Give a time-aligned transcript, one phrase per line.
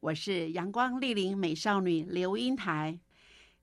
[0.00, 3.00] 我是阳光丽丽美少女刘英台。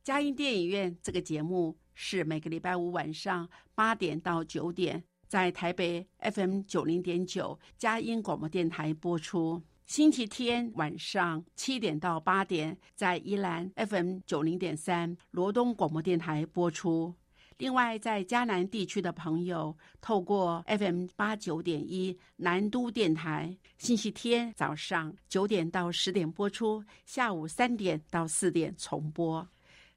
[0.03, 17.15] 佳音电影院这个节目是每个礼拜五晚上八点到九点，在台北 FM 九零点九佳音广播电台播出；星期天晚上七点到八点，在宜兰 FM 九零点三罗东广播电台播出。
[17.57, 29.47] 另外，在嘉南地区的朋友，透过 FM 八九点一南都电台，星期天早上九点到十点播出，下午三点到四点重播。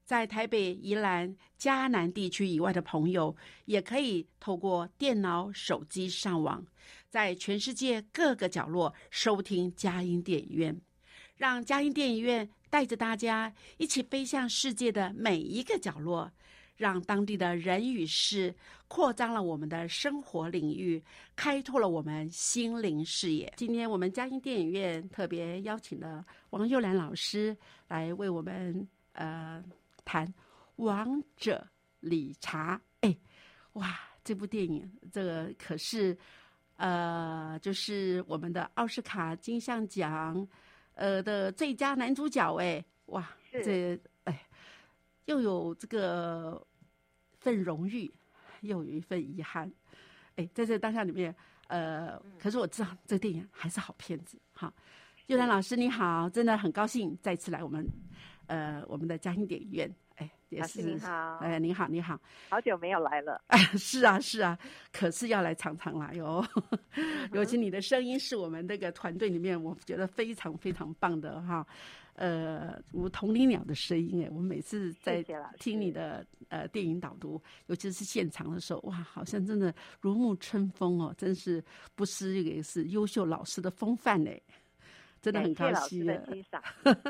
[0.05, 6.65] 在台北、宜兰、嘉南地区以外的朋友，也可以透过电脑、手机上网，
[7.11, 10.81] 在全世界各个角落收听佳音电影院，
[11.37, 16.31] 让佳音电影院带着大家一起飞向世界的每一个角落。
[16.79, 18.55] 让当地的人与事
[18.87, 21.03] 扩张了我们的生活领域，
[21.35, 23.53] 开拓了我们心灵视野。
[23.57, 27.55] 今天我们嘉音电影院特别邀请了王佑兰老师
[27.89, 29.63] 来为我们呃
[30.05, 30.25] 谈
[30.77, 31.67] 《王者
[31.99, 32.77] 理查》。
[33.01, 33.15] 哎，
[33.73, 36.17] 哇，这部电影这个可是
[36.77, 40.47] 呃，就是我们的奥斯卡金像奖
[40.95, 42.55] 呃的最佳男主角。
[42.55, 44.47] 哎，哇，这哎
[45.25, 46.65] 又有这个。
[47.49, 48.13] 份荣誉，
[48.61, 49.73] 又有一份遗憾。
[50.37, 51.35] 哎，在这当下里面，
[51.69, 54.39] 呃，可是我知道这个电影还是好片子。
[54.53, 54.71] 哈，
[55.29, 57.87] 幼兰老师你好，真的很高兴再次来我们
[58.49, 59.91] 呃我们的嘉兴电影院。
[60.17, 62.21] 哎，也是您好，哎，您好，你好，
[62.51, 63.41] 好久没有来了。
[63.47, 64.59] 哎， 是啊，是啊，
[64.93, 66.47] 可是要来常常来哦。
[67.33, 71.67] 尤其你的声音是我们这个团队里面，我觉得非常非常棒的哈。
[72.19, 75.25] 呃，如同林鸟的声音哎，我每次在
[75.59, 81.63] 听你的呃电影导读，尤其是现场的时候，哇，好像真的如沐春风哦，真是
[81.95, 84.41] 不失一个是优秀老师的风范哎。
[85.21, 86.07] 真的很高兴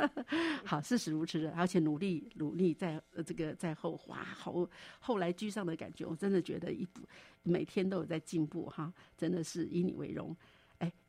[0.65, 4.67] 好，事实如此的，而且努力努力在呃这个在后，哇，好
[4.99, 7.03] 后来居上的感觉，我真的觉得一步
[7.43, 10.35] 每天都有在进步哈，真的是以你为荣。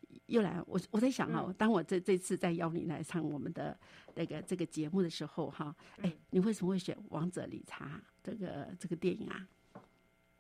[0.10, 3.78] 哎，又来，我我在想哈，当我这这次在邀你来唱我们的
[4.16, 7.86] 那个这个节目的时候哈，哎，你为什么会选《王者理查》
[8.24, 9.48] 这个这个电影啊？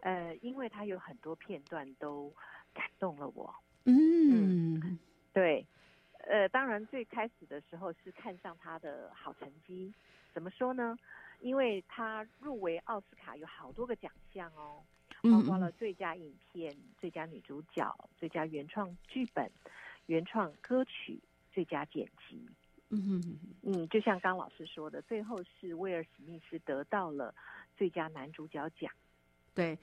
[0.01, 2.33] 呃，因为它有很多片段都
[2.73, 3.53] 感动了我。
[3.85, 4.99] 嗯，
[5.33, 5.65] 对。
[6.27, 9.91] 呃，当然，最开始的时候是看上他的好成绩。
[10.33, 10.95] 怎么说呢？
[11.39, 14.83] 因为他入围奥斯卡有好多个奖项哦，
[15.23, 19.49] 包括了最佳影片、最佳女主角、最佳原创剧本、
[20.05, 21.19] 原创歌曲、
[21.51, 22.47] 最佳剪辑。
[22.89, 27.33] 嗯嗯，就像刚老师说的，最后是威尔史密斯得到了
[27.77, 28.91] 最佳男主角奖。
[29.53, 29.77] 对，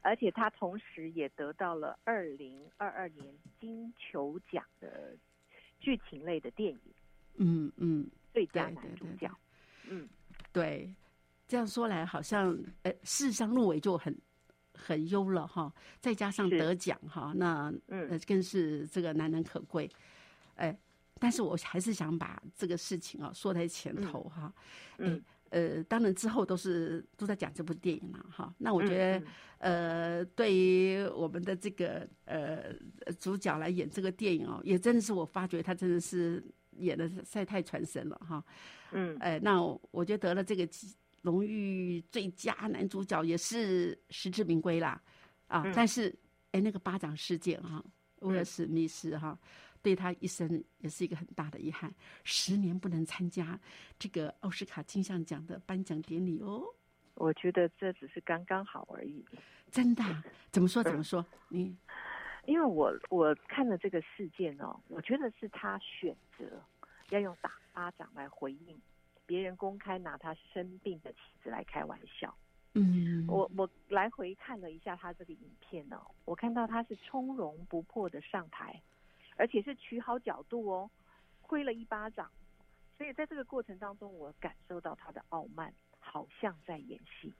[0.00, 5.16] 而且他同时也得到了二零二二年金球奖的。
[5.84, 6.80] 剧情类的电影，
[7.38, 9.28] 嗯嗯，最佳男主角，
[9.88, 10.08] 嗯，
[10.52, 10.88] 对，
[11.48, 14.16] 这样说来好像，呃，事实上入围就很
[14.74, 19.90] 很优了哈，再加上得奖哈，那嗯，更是这个难能可贵，
[20.56, 20.76] 哎，
[21.18, 24.52] 但是我还是想把这个事情啊说在前头哈，
[24.98, 25.22] 嗯。
[25.52, 28.54] 呃，当然之后都是都在讲这部电影了，哈。
[28.56, 29.26] 那我觉得，
[29.58, 32.72] 呃，对于我们的这个呃
[33.18, 36.42] 主角来演这个电影哦，也真的是我发觉他真的是
[36.78, 38.42] 演的太太传神了，哈。
[38.92, 39.14] 嗯。
[39.18, 39.60] 哎，那
[39.90, 40.66] 我觉得得了这个
[41.22, 45.00] 荣誉最佳男主角也是实至名归啦，
[45.48, 45.64] 啊。
[45.74, 46.14] 但是，
[46.50, 47.82] 哎，那个巴掌事件哈，
[48.20, 49.38] 威尔史密斯哈。
[49.80, 51.92] 对他一生也是一个很大的遗憾，
[52.22, 53.58] 十年不能参加
[53.98, 56.62] 这个奥斯卡金像奖的颁奖典礼哦。
[57.14, 59.24] 我觉得这只是刚刚好而已。
[59.72, 60.04] 真的？
[60.52, 60.84] 怎么说？
[60.84, 61.26] 怎么说？
[61.48, 61.76] 你？
[62.46, 66.44] 因为我我看了这个事件哦，我觉得是他选择
[67.10, 68.80] 要用打巴掌来回应
[69.32, 72.36] 别人公开拿他生病的妻子来开玩笑。
[72.74, 78.78] 嗯，我我来回看了一下他这个影片哦，我看到他是从容不迫的上台，
[79.36, 80.90] 而且是取好角度哦，
[81.40, 82.30] 挥了一巴掌，
[82.98, 87.32] 所以在这个过程当中，我感受到他的傲慢，好像在演戏。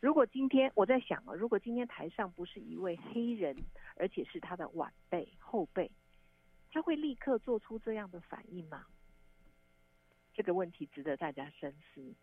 [0.00, 3.54] 如果今天我在想啊，如果今天台上不是一位黑人，
[3.96, 5.90] 而且是他的晚辈后辈，
[6.70, 8.86] 他会立刻做出这样的反应吗？
[10.38, 12.14] 这个问题值得大家深思。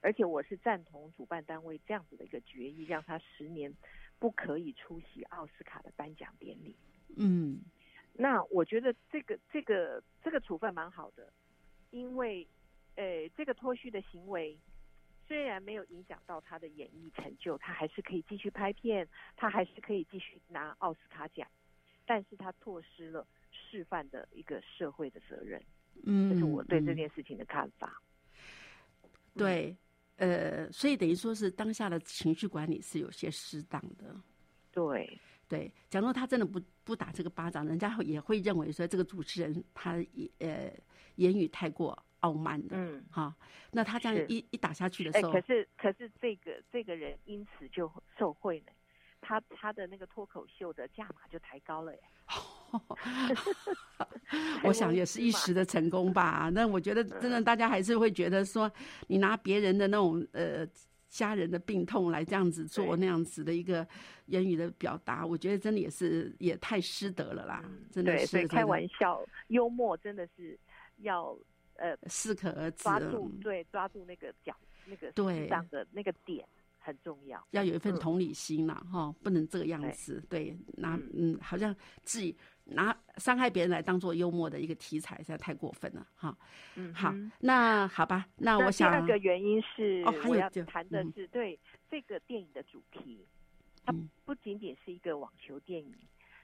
[0.00, 3.74] 而且我是赞同主办单位这样子的一个决议，让他十年
[4.20, 6.76] 不可以出席奥斯卡的颁奖典礼。
[7.16, 7.58] 嗯，
[8.12, 11.32] 那我觉得这个这个这个处分蛮好的，
[11.90, 12.46] 因为
[12.94, 14.56] 呃，这个脱序的行为
[15.26, 21.48] 虽然没有影响到他的演艺成就，他还是可以继续拍片，他还是可以继续拿奥斯卡奖，
[22.06, 25.60] 但是他错失了示范的一个社会的责任。
[26.04, 28.02] 嗯，这是我对这件事情的看法。
[29.34, 29.76] 对。
[30.16, 34.20] 呃，所以等于说是当下的情绪管理是有些失当的。
[34.72, 35.16] 对
[35.46, 39.92] 对，假如他真的不不打这个巴掌，人家也会认为说这个主持人他
[40.38, 40.72] 呃
[41.14, 42.76] 言语太过傲慢的。
[42.76, 43.32] 嗯，哈，
[43.70, 48.72] 那他这样一一打下去的时候，可是可是这个这个人因此就受贿呢，
[49.20, 52.02] 他他的那个脱口秀的价码就抬高了耶。
[54.62, 56.50] 我想也是一时的成功吧。
[56.54, 58.70] 那我觉得真的，大家还是会觉得说，
[59.06, 60.66] 你拿别人的那种呃
[61.08, 63.86] 家人的病痛来这样子做那样子的一个
[64.26, 67.64] 言语的表达，我觉得真的也是也太失德了啦。
[67.90, 70.58] 真的是开玩笑，幽默真的是
[70.98, 71.36] 要
[71.76, 74.54] 呃适可而止，抓住对抓住那个角
[74.86, 76.46] 那个对上的那个点。
[76.80, 80.24] 很重要，要有一份同理心啦，哈，不能这个样子。
[80.26, 82.34] 对，拿嗯，好像自己
[82.68, 86.36] 拿伤害别人来当做幽默的一个题材，实在太过分了，哈。
[86.76, 91.58] 嗯，好，那好吧，那我想第二个原因是，哦，我要谈的是对
[91.90, 93.26] 这个电影的主题，
[93.84, 93.94] 它
[94.24, 95.94] 不仅仅是一个网球电影，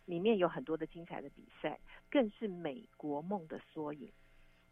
[0.07, 1.79] 里面有很多的精彩的比赛，
[2.11, 4.11] 更是美国梦的缩影。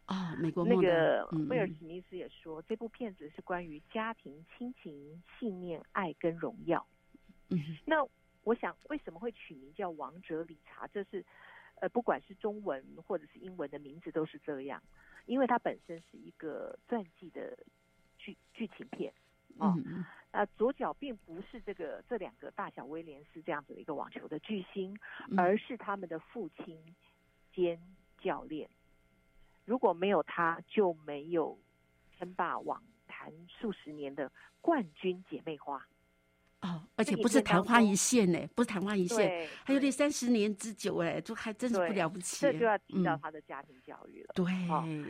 [0.05, 6.85] 啊，美国梦那个威尔史密斯也说，这部片子是关于家庭、亲情、信念、爱跟荣耀。
[7.49, 8.05] 嗯，那
[8.43, 10.85] 我想，为什么会取名叫《王者理查》？
[10.93, 11.23] 这是
[11.75, 14.81] 呃，不管是中文或者是英文的名字都是这样，
[15.25, 17.57] 因为它本身是一个传记的
[18.17, 19.13] 剧剧情片。
[19.59, 24.97] 嗯，啊，左脚并不是这个这两个大小威廉斯这样子的一个网球的巨星，
[25.37, 26.95] 而是他们的父亲
[27.53, 27.79] 兼
[28.19, 28.67] 教练。
[29.65, 31.59] 如果没有他，就没有
[32.17, 35.85] 称霸网坛数十年的冠军姐妹花
[36.63, 42.39] 哦，而且不是昙花一现呢，不是昙花一现，还有那三十年之久哎，就还真是不了不起。
[42.39, 44.33] 这就要提到他的家庭教育了。
[44.33, 44.45] 对，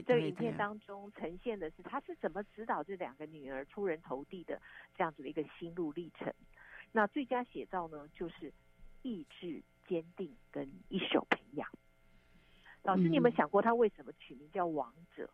[0.03, 4.59] 这个影片当中呈现的是他是怎么指导这两个女儿出人头地的
[4.97, 6.33] 这样子的一个心路历程。
[6.91, 8.51] 那最佳写照呢，就是
[9.03, 11.69] 意志坚定跟一手培养。
[12.81, 15.29] 老师，你有没有想过他为什么取名叫王者？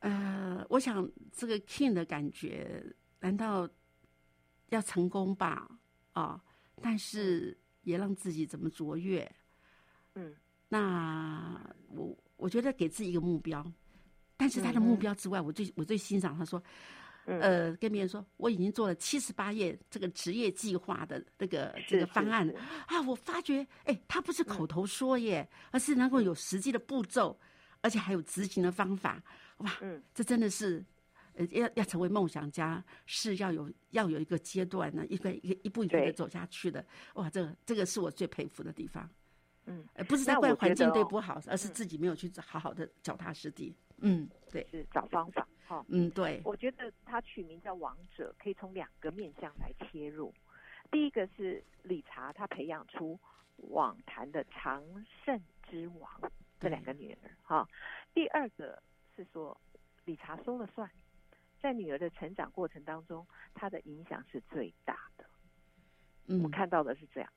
[0.00, 2.84] 呃，我想这个 king 的感觉，
[3.20, 3.66] 难道
[4.70, 5.68] 要成功吧？
[6.12, 6.40] 啊，
[6.80, 9.30] 但是也让自己怎么卓越？
[10.14, 10.34] 嗯，
[10.68, 13.64] 那我我觉得给自己一个目标，
[14.36, 16.62] 但是他的目标之外，我最我最欣赏他说。
[17.28, 22.48] 呃，跟别人说我已经做了七十八页这个职业计划的这个这个方案
[22.86, 27.36] 啊，我发觉哎，他不是口头说耶，而是能够有实际的步骤，
[27.80, 29.20] 而且还有执行的方法，
[29.56, 30.84] 哇，嗯，这真的是
[31.36, 39.08] 呃要要成为梦想家是要有要有一个阶段呢，一个一个一步一步的走下去的，哇，这个这个是我最佩服的地方，
[39.66, 45.46] 嗯，不是在怪环境对不好，而是自己没有去好好的脚踏实地，嗯，对，是找方法。
[45.66, 50.32] 好，嗯，对，我觉得他取名叫王者，可以从两个面向来切入。
[50.92, 53.18] 第一个是理查，他培养出
[53.56, 54.80] 网坛的常
[55.24, 56.08] 胜之王
[56.60, 57.68] 这两个女儿，哈。
[58.14, 58.80] 第二个
[59.16, 59.60] 是说
[60.04, 60.88] 理查说了算，
[61.60, 65.24] 在女儿的成长过程当中，她的影响是最大的。
[66.26, 67.32] 嗯，我看到的是这样。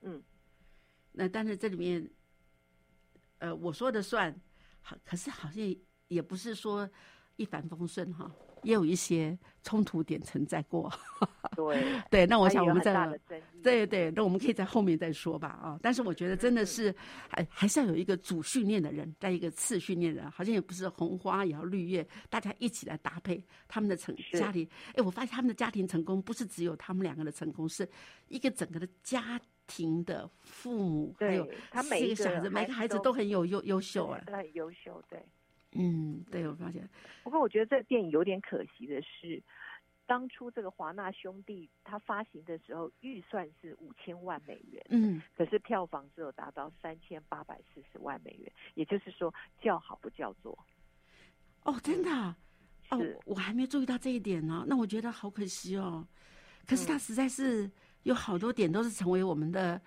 [0.00, 0.22] 嗯，
[1.12, 2.10] 那但是这里面，
[3.38, 4.34] 呃，我说的算，
[4.82, 5.76] 好，可是好像
[6.08, 6.88] 也不是说。
[7.40, 8.28] 一帆风顺哈，
[8.62, 10.92] 也有一些冲突点存在过。
[11.56, 13.20] 对 对，那我想我们在
[13.62, 15.78] 对对，那我们可以在后面再说吧啊。
[15.82, 16.94] 但是我觉得真的是
[17.28, 24.68] 还还是要有一个主训练的人，在一个次训练人，好像也不是红花也要绿叶，大家一起来搭配他们的成家庭。
[24.94, 27.88] 哎，我发现他们的家庭成功不是只有他们两个的成功，是
[28.28, 35.20] 一个整个的家庭的父母，还有他每个小孩子，每个孩子都很有优优秀啊，很优秀，对。
[35.72, 36.88] 嗯，对，我发现。
[37.22, 39.42] 不过我觉得这电影有点可惜的是，
[40.06, 50.58] 当初这个华纳兄弟他发行的时候预算是五千万美元，嗯，可是票房只有达到三千八百四十万美元，也就是说叫好不叫座。
[51.64, 52.36] 哦，真的啊、
[52.90, 54.64] 哦，我还没注意到这一点呢。
[54.66, 56.06] 那我觉得好可惜哦。
[56.66, 57.70] 可是它嗯实在是
[58.04, 59.78] 有好多点都是成为我们的，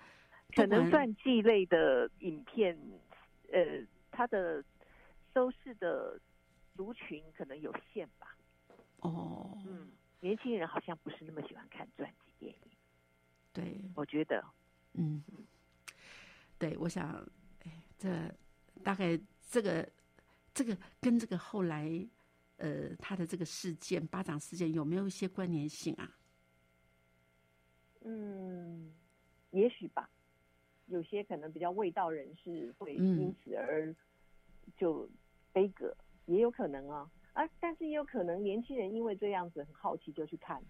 [0.54, 2.78] 可能传记类的影片，
[3.52, 4.62] 呃，它的
[5.34, 6.20] 收视的
[6.74, 8.36] 族群可能有限吧。
[8.98, 12.70] 哦，嗯，年轻人好像不是那么喜欢看传记电影，
[13.52, 14.44] 对，我觉得。
[14.94, 15.22] 嗯，
[16.58, 17.26] 对，我想，
[17.64, 18.32] 哎，这
[18.84, 19.88] 大概这个
[20.54, 21.90] 这个跟这个后来
[22.58, 26.16] 呃他的这个事件巴掌事件有没有一些关联性啊？
[28.02, 28.92] 嗯，
[29.50, 30.10] 也许吧，
[30.86, 33.18] 有些可能比较味道人士会嗯。
[33.18, 33.94] 因此而
[34.76, 35.08] 就
[35.52, 37.10] 悲歌，也有可能啊。
[37.32, 40.62] 啊，但是也有可能年轻人因为这样子很好奇就去看，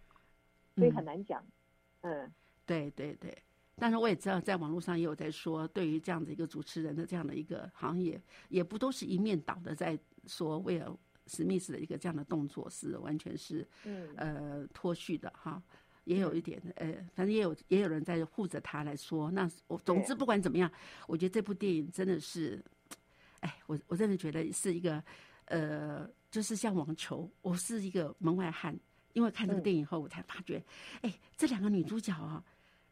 [0.76, 1.44] 所以嗯很难讲。
[2.02, 2.32] 嗯
[2.64, 3.36] 对对对，
[3.76, 10.90] 但是我也知道，在网络上也有在说，对于这样的一个主持人的这样的一个行业，也不都是一面倒的在说威尔
[11.26, 15.62] 史密斯的一个这样的动作是完全是嗯呃脱序的哈。
[16.04, 19.30] 也有一点，呃，反正也有也有人在护着他来说。
[19.30, 20.68] 那我总之不管怎么样，
[21.06, 22.60] 我觉得这部电影真的是，
[23.42, 25.02] 哎，我我真的觉得是一个，
[25.44, 28.76] 呃，就是像网球，我是一个门外汉，
[29.12, 29.62] 因为看这个嗯。
[29.62, 30.62] 电影后，我才发觉，
[31.02, 32.42] 哎，这两个女主角啊，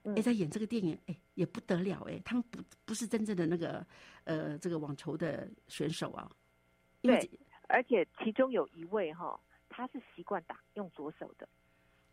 [0.02, 0.22] 哎，嗯。
[0.22, 3.86] 在演这个电影，哎，也不得了，哎，他们不不是真正的那个
[4.24, 6.30] 呃这个网球的选手啊，
[7.00, 11.48] 因为对而且其中有一位哈，他是习惯打用左手的，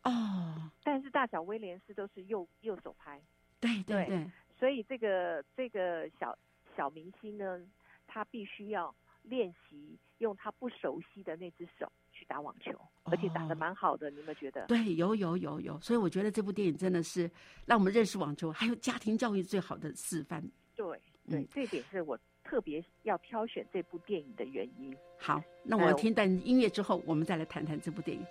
[0.03, 3.19] 哦，但是大小威廉斯都是右右手拍，
[3.59, 6.37] 对对对对，所以这个这个小
[6.75, 7.59] 小明星呢，
[8.07, 12.71] 他必须要练习用他不熟悉的那只手去打网球，
[13.03, 14.65] 而且打得哦蛮好的，你有没有觉得？
[14.65, 17.29] 对，有有有有，所以我觉得这部电影真的是
[17.65, 20.43] 让我们认识网球，还有家庭教育最好的示范。
[20.75, 20.99] 对
[21.29, 24.95] 对，嗯这点是我特别要挑选这部电影的原因。
[25.19, 28.25] 好，那我听段音乐之后，我们再来谈谈这部电影。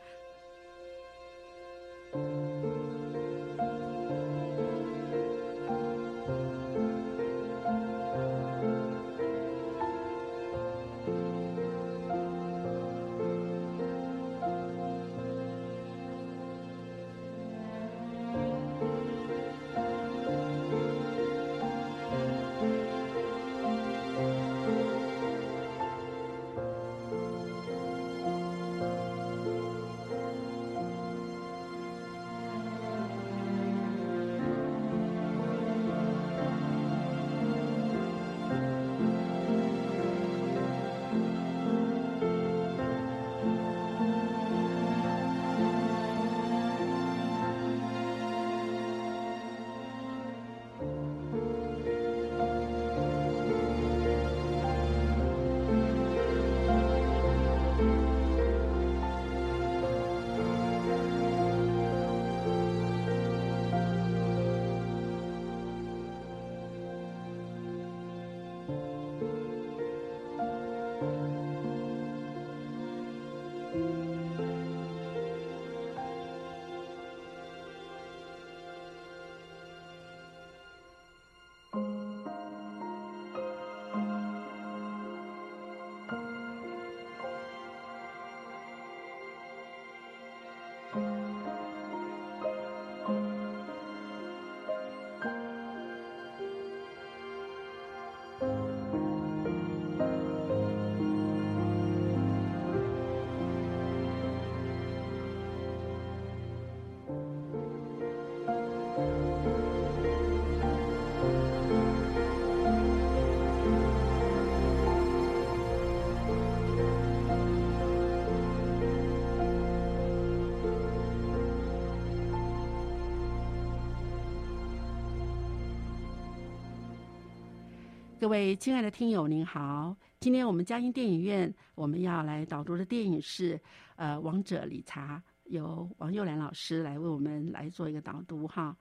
[128.26, 129.96] 各位亲爱的听友，您好！
[130.18, 133.56] 今天我们嘉音电影院我们要来导读的电影是
[133.94, 138.76] 呃《王者理查》，由王佑兰老师来为我们来做一个导读哈。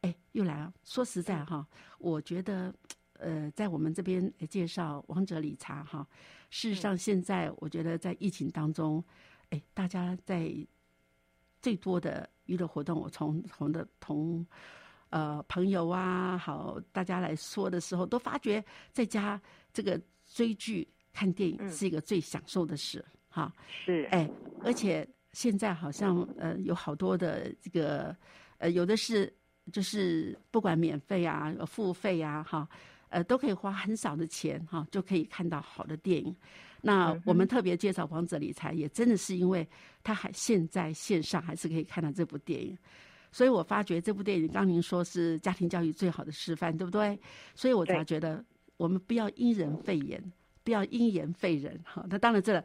[0.00, 1.64] 哎，佑兰，说实在哈，
[2.00, 2.74] 我觉得
[3.12, 6.04] 呃，在我们这边呃介绍《王者理查》哈，
[6.50, 9.04] 事实上现在我觉得在疫情当中，
[9.50, 10.52] 哎，大家在
[11.62, 14.44] 最多的娱乐活动，我从从的同
[15.10, 19.40] 呃朋友啊，好大家来说的时候，都发觉在家
[19.72, 23.52] 这个追剧看电影是一个最享受的事，哈。
[23.68, 24.28] 是，哎，
[24.64, 28.16] 而且现在好像呃有好多的这个
[28.58, 29.32] 呃有的是
[29.72, 32.68] 就是不管免费啊、付费啊，哈，
[33.08, 36.34] 呃都可以花很少的钱哈就可以看到好的电影。
[36.82, 39.68] 那我们特别介绍王者理财，也真的是因为
[40.02, 42.78] 他还现在线上还是可以看到这部电影。
[43.32, 47.18] 所以我发觉这部电影，刚您说是家庭教育最好的示范，对不对？
[47.54, 48.44] 所以我才觉得
[48.76, 50.32] 我们不要因人废言，
[50.64, 51.80] 不要因言废人。
[51.84, 52.62] 哈，那当然这，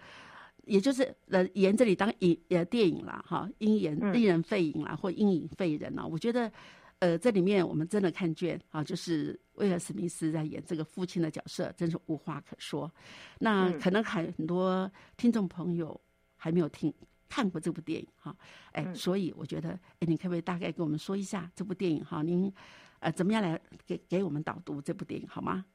[0.65, 6.05] 也就是呃言这里当影呃电影啦，哈，因言因人废影啦，或因影废人啊。
[6.05, 6.51] 我觉得，
[7.00, 12.91] 呃，这里面我们真的看见啊，就是威尔史密斯在演这个父亲的角色，真是无话可说。
[13.39, 16.00] 那可能还很多听众朋友
[16.36, 16.91] 还没有听。
[17.36, 18.34] 看过这部电影哈，
[18.72, 22.22] 哎，所以我觉得，哎，你可不可以大概给我们说一下这部电影哈？
[22.24, 22.50] 您
[23.00, 25.65] 呃，怎么样来给给我们导读这部电影好吗？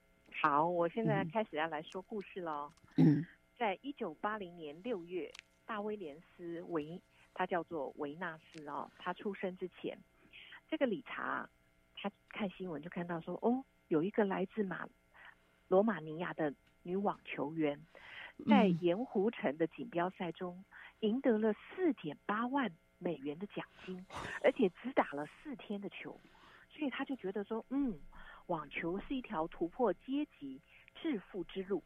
[0.41, 2.73] 好，我现在开始要来说故事喽。
[2.97, 3.27] 嗯，
[3.59, 5.31] 在一九八零年六月，
[5.67, 6.99] 大威廉斯维
[7.35, 9.99] 他叫做维纳斯哦，他出生之前，
[10.71, 11.47] 这个理查
[11.95, 14.89] 他看新闻就看到说，哦，有一个来自马
[15.69, 17.79] 罗马尼亚的女网球员，
[18.49, 20.65] 在盐湖城的锦标赛中。
[21.01, 24.05] 赢得了四点八万美元的奖金，
[24.43, 26.19] 而且只打了四天的球，
[26.71, 27.99] 所以他就觉得说，嗯，
[28.47, 30.61] 网球是一条突破阶级
[30.95, 31.83] 致富之路。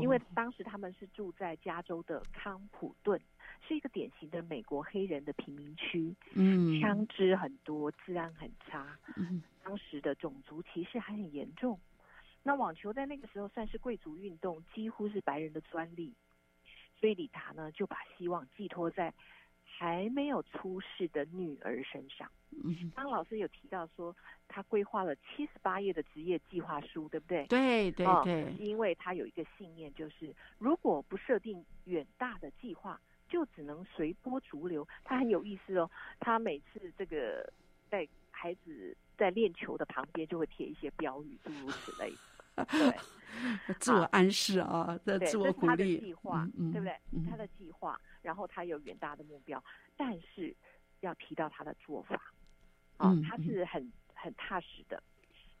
[0.00, 3.20] 因为当时他们是住在加州的康普顿，
[3.68, 11.78] 是一个典型的美国黑人的贫民区，嗯，枪支很多，治安很差，嗯，当时的种族歧视还很严重。
[12.42, 16.12] 那网球在那个时候算是贵族运动，几乎是白人的专利。
[16.98, 19.12] 所以李达呢，就把希望寄托在
[19.64, 22.30] 还没有出世的女儿身上。
[22.64, 24.14] 嗯，刚老师有提到说，
[24.48, 27.44] 他规划了七十八页的职业计划书，对不对？
[27.46, 28.54] 对对对。
[28.58, 32.98] 因为他有一个信念，就是如果不设定远大的计划，
[33.28, 34.86] 就只能随波逐流。
[35.04, 37.52] 他很有意思哦，他每次这个
[37.90, 42.10] 在孩子在练球的旁边，就会贴一些标语，诸如此类。
[42.64, 42.96] 对，
[43.78, 46.98] 自我暗示啊，这自我鼓励，计划，对不对？
[47.30, 49.62] 他的计划，然后他有远大的目标，
[49.96, 50.54] 但是
[51.00, 52.20] 要提到他的做法，
[52.96, 55.02] 啊，他是很很踏实的。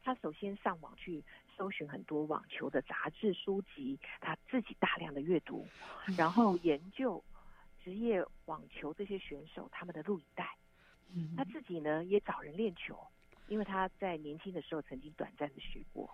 [0.02, 1.22] 他首先上网去
[1.56, 5.66] 搜寻很多网球的杂志书籍，他自己大量的阅读，
[6.16, 7.22] 然后研究
[7.82, 10.56] 职业网球这些选手他们的录影带。
[11.36, 12.98] 他自己呢也找人练球，
[13.48, 16.08] 因为他在年轻的时候曾经短暂的学过。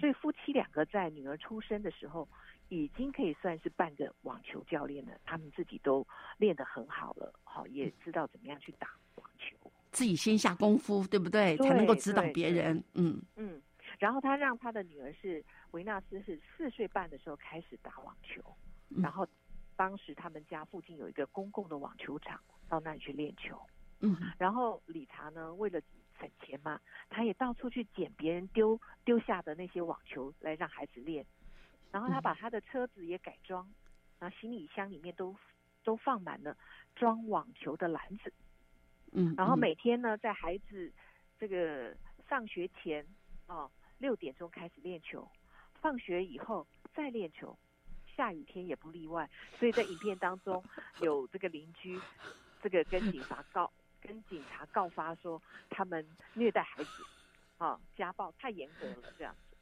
[0.00, 2.26] 所以夫妻两个在女儿出生的时候，
[2.70, 5.12] 已经可以算是半个网球教练了。
[5.26, 6.06] 他们自己都
[6.38, 9.54] 练得很好了，好也知道怎么样去打网球。
[9.90, 11.54] 自己先下功夫，对不对？
[11.58, 12.82] 才能够指导别人。
[12.94, 13.60] 嗯嗯。
[13.98, 18.42] 然后他让他的女儿是维纳斯是四岁半的时候开始打网球，
[19.02, 19.28] 然后
[19.76, 23.60] 当时他们家附近有一个公共的网球场，到那里去练球。
[24.00, 24.16] 嗯。
[24.38, 25.78] 然后理查呢，为了。
[26.22, 26.80] 省钱嘛，
[27.10, 31.26] 他也到处去捡别人丢丢下的那些网球来让孩子练，
[31.90, 33.68] 然后他把他的车子也改装，
[34.20, 35.34] 然后行李箱里面都
[35.82, 36.56] 都放满了
[36.94, 38.32] 装网球的篮子，
[39.12, 40.92] 嗯，然后每天呢，在孩子
[41.38, 41.96] 这个
[42.28, 43.04] 上学前
[43.46, 45.28] 哦六点钟开始练球，
[45.80, 47.58] 放学以后再练球，
[48.16, 50.62] 下雨天也不例外，所以在影片当中
[51.00, 52.00] 有这个邻居
[52.62, 53.70] 这个跟警察告。
[54.02, 56.90] 跟警察告发说他们虐待孩子，
[57.56, 59.56] 啊，家暴太严格了这样子，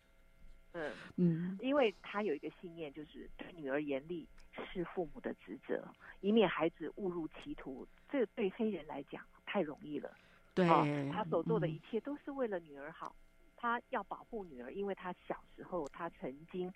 [0.73, 4.27] 嗯嗯，因为他有一个信念，就是对女儿严厉
[4.73, 5.87] 是父母的职责，
[6.21, 7.87] 以免孩子误入歧途。
[8.09, 10.17] 这对黑人来讲太容易了，
[10.55, 10.67] 对，
[11.13, 13.15] 他所做的一切都是为了女儿好，
[13.57, 16.73] 他要保护女儿，因为他小时候他曾经，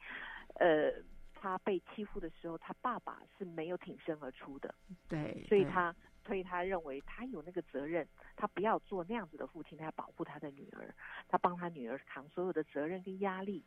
[0.56, 0.92] 呃，
[1.34, 4.74] 他被欺负的时候，他爸爸是没有挺身而出的，
[5.08, 5.94] 对，所以他。
[6.26, 8.06] 所以他认为他有那个责任，
[8.36, 10.94] 他不要做那样子的父亲，他要保护他的女儿，
[11.28, 13.62] 他帮他女儿扛所有的责任跟压力，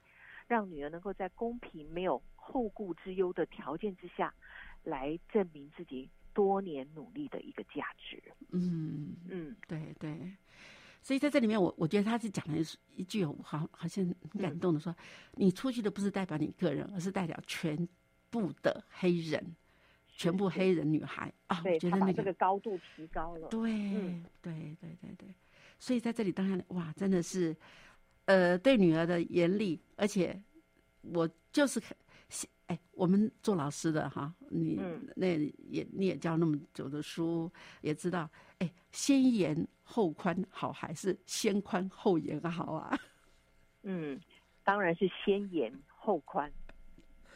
[0.47, 4.33] 让女儿能够在公平、没有后顾之忧的条件之下，
[4.83, 8.21] 来证明自己多年努力的一个价值。
[8.51, 10.31] 嗯嗯，对对。
[11.01, 12.57] 所以在这里面，我我觉得他是讲了
[12.95, 14.93] 一句好好像很感动的说
[15.37, 17.87] ：“你出去的不是代表你个人，而是代表全
[18.29, 19.55] 部的黑人。”
[20.17, 23.47] 全部黑人女孩啊，我觉得那个高度提高了。
[23.49, 23.69] 对，
[24.41, 25.27] 对，对，对，对。
[25.79, 27.55] 所以在这里，当然哇，真的是，
[28.25, 30.41] 呃，对女儿的严厉，而且
[31.01, 31.79] 我就是
[32.65, 34.81] 哎，我们做老师的哈，你
[35.15, 35.37] 那
[35.69, 37.49] 也你也教那么久的书，
[37.81, 38.27] 也知道，
[38.57, 42.99] 哎，先严后宽好还是先宽后严好啊？
[43.83, 44.19] 嗯，
[44.63, 46.51] 当然是先严后宽。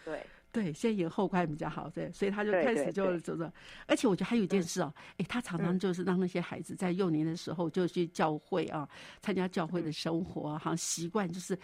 [0.04, 3.52] 对对，先演后观比较好，对，所以他就开始就走着。
[3.88, 8.88] 而且我觉得还有一件嗯事哦，哎，他常常嗯就是让那些孩子在幼年的时候就去教会啊，
[9.22, 11.58] 参加教会的嗯生活，好像习惯就是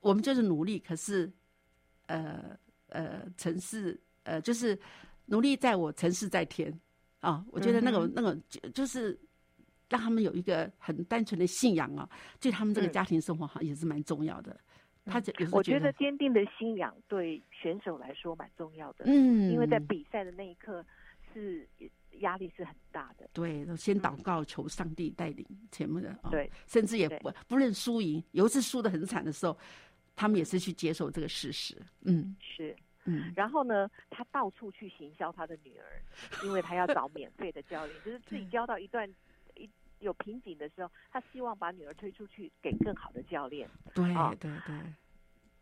[0.00, 1.30] 我们就是努力，可是
[2.06, 4.76] 呃呃，城市呃就是
[5.26, 6.76] 努力在我，城市在天
[7.20, 7.44] 啊。
[7.52, 9.16] 我觉得那种、嗯那个就就是
[9.88, 12.08] 让他们有一个很单纯的信仰啊，
[12.40, 14.58] 对他们这个嗯家庭生活好像也是蛮重要的。
[15.08, 20.84] 他就有时候我觉得得坚定的信仰对选手来说蛮重要的，嗯，因为在比赛的那一刻
[21.32, 21.66] 是
[22.20, 23.28] 压力是很大的。
[23.32, 29.56] 对，先祷告求上帝带领前面的对，甚至也不不论输赢，有一次输的很惨的时候，
[30.16, 32.36] 他们也是去接受这个事实，嗯。
[32.40, 36.02] 是，嗯，然后呢，他到处去行销他的女儿，
[36.44, 38.50] 因为他要找免费的教练，就是自己对。
[38.50, 39.14] 教到一段一
[40.00, 43.68] 有瓶颈的时候，他希望把女儿推出去给更好的教练。
[43.94, 44.74] 对啊对对，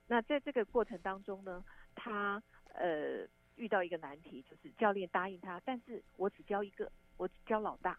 [0.06, 2.42] 那在这个过程当中呢，他
[2.74, 7.98] 呃遇到一个难题，就是教练答应他，但是我只教一个，我只教老大，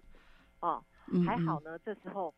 [0.60, 2.34] 哦，嗯还好，呢，这时候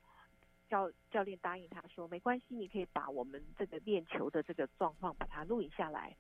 [0.70, 6.16] 教教练答应他说，没关系，你可以把我们这个练球的这个状况把它录影下来，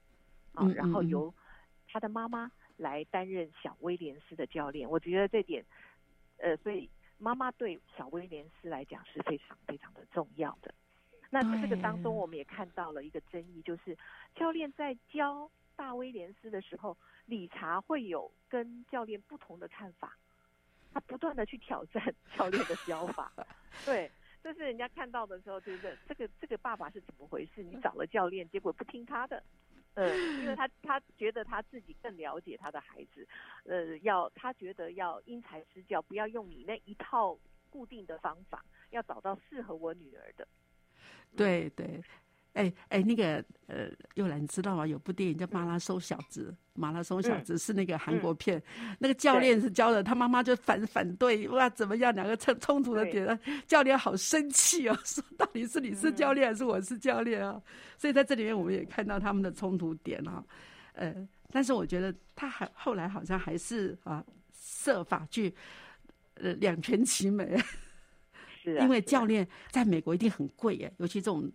[0.53, 1.33] 啊、嗯然后由
[1.87, 4.89] 他的妈妈来担任小威廉斯的教练。
[4.89, 5.63] 我觉得这点，
[6.37, 6.89] 呃，所以
[7.19, 10.73] 妈妈对小威廉斯来讲是非常非常的重要的。
[11.29, 13.95] 那这个当中，我们也看到了一个争议，就是
[14.33, 20.17] 教练在教大威廉斯的时候，理查会有跟教练不同的看法，
[20.91, 23.31] 他不断的去挑战 教练的教法，
[23.85, 24.09] 对。
[24.41, 27.61] 这是人家看到的时候，觉得这个这个爸爸是怎么回事？
[27.61, 29.43] 你找了教练，结果不听他的，
[29.95, 33.27] 呃，因为他 他觉得他自己更了解他的孩子，
[33.65, 37.37] 呃，要他觉得要因材施教，不要用你那一套
[37.69, 40.47] 固定的方法，要找到适合我女儿的。
[41.35, 42.01] 对对。
[42.53, 44.85] 哎哎，那个呃，又兰，你知道吗？
[44.85, 48.61] 有部电影叫《马拉松小子》，马拉松小子是那个韩国片，
[48.97, 52.13] 那个教练是教的，他妈妈就反反对，哇，怎么样？
[52.13, 57.61] 两个冲冲突的对点，教练好生气哦， 说到底是你是教练还是我是教练啊？
[57.97, 60.43] 所以在这里面我们也看到他们的冲突点啊，
[60.93, 61.15] 呃，
[61.51, 65.53] 但是我觉得他还后来好像还是啊设法去
[66.35, 67.57] 呃两全其美。
[68.61, 71.49] 是啊，因为教练在美国一定很贵耶，尤其这种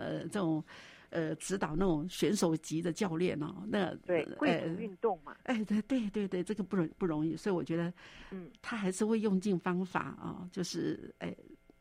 [0.00, 0.64] 呃这种
[1.10, 7.92] 呃指导那种选手级的教练哦，那呃对贵族运动嘛，哎，对对对对，这个不容不容易，所以我觉得
[8.30, 11.36] 嗯，他还是会用尽方法啊、就是哎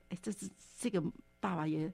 [0.10, 1.02] 哎，这是这个
[1.40, 1.92] 爸爸也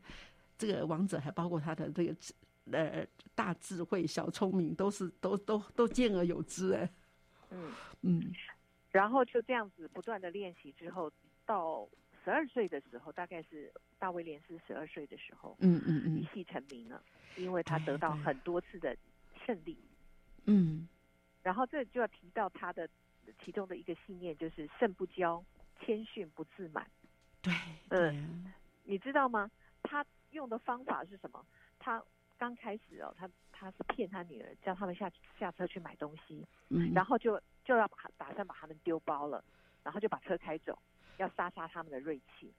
[0.58, 2.34] 这个王者还包括他的这个智
[2.72, 6.90] 呃大智慧、小聪明，都是都都都兼而有之哎，
[7.52, 8.34] 嗯，嗯。
[8.92, 11.12] 然后就这样子不断的练习之后，
[11.46, 11.86] 到
[12.26, 17.02] 十二岁的时候，大概是大威廉斯十二岁的时候，嗯嗯嗯一戏成名了，
[17.38, 18.98] 因为他得到很多次的
[19.46, 19.78] 胜利。
[20.46, 20.88] 嗯，
[21.44, 22.90] 然后这就要提到他的
[23.44, 25.44] 其中的一个信念，就是胜不骄，
[25.80, 26.90] 谦逊不自满。
[27.44, 27.54] 对，
[27.90, 28.52] 嗯
[28.84, 29.50] 你知道吗？
[29.84, 31.46] 他用的方法是什么？
[31.78, 32.04] 他
[32.40, 39.44] 刚开始哦，他他是骗他女儿，叫他们下下车去买东西，嗯，然后就就要把打算把他们丢包了，
[39.84, 40.78] 然后就把车开走，
[41.18, 42.54] 要杀杀他们的锐气。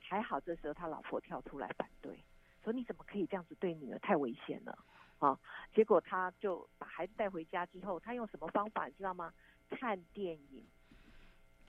[0.00, 2.16] 还好这时候他老婆跳出来反对，
[2.62, 4.78] 说你怎么可以这样子对女儿，太危险了
[5.18, 5.36] 啊！
[5.74, 9.34] 结果他就把孩子带回家之后，他用什么方法你知道吗？
[9.68, 10.64] 看电影，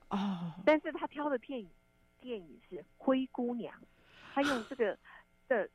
[0.10, 1.68] 哦，但是他挑的电影
[2.20, 3.74] 电影是《灰姑娘》，
[4.36, 4.96] 他用这个
[5.50, 5.68] 的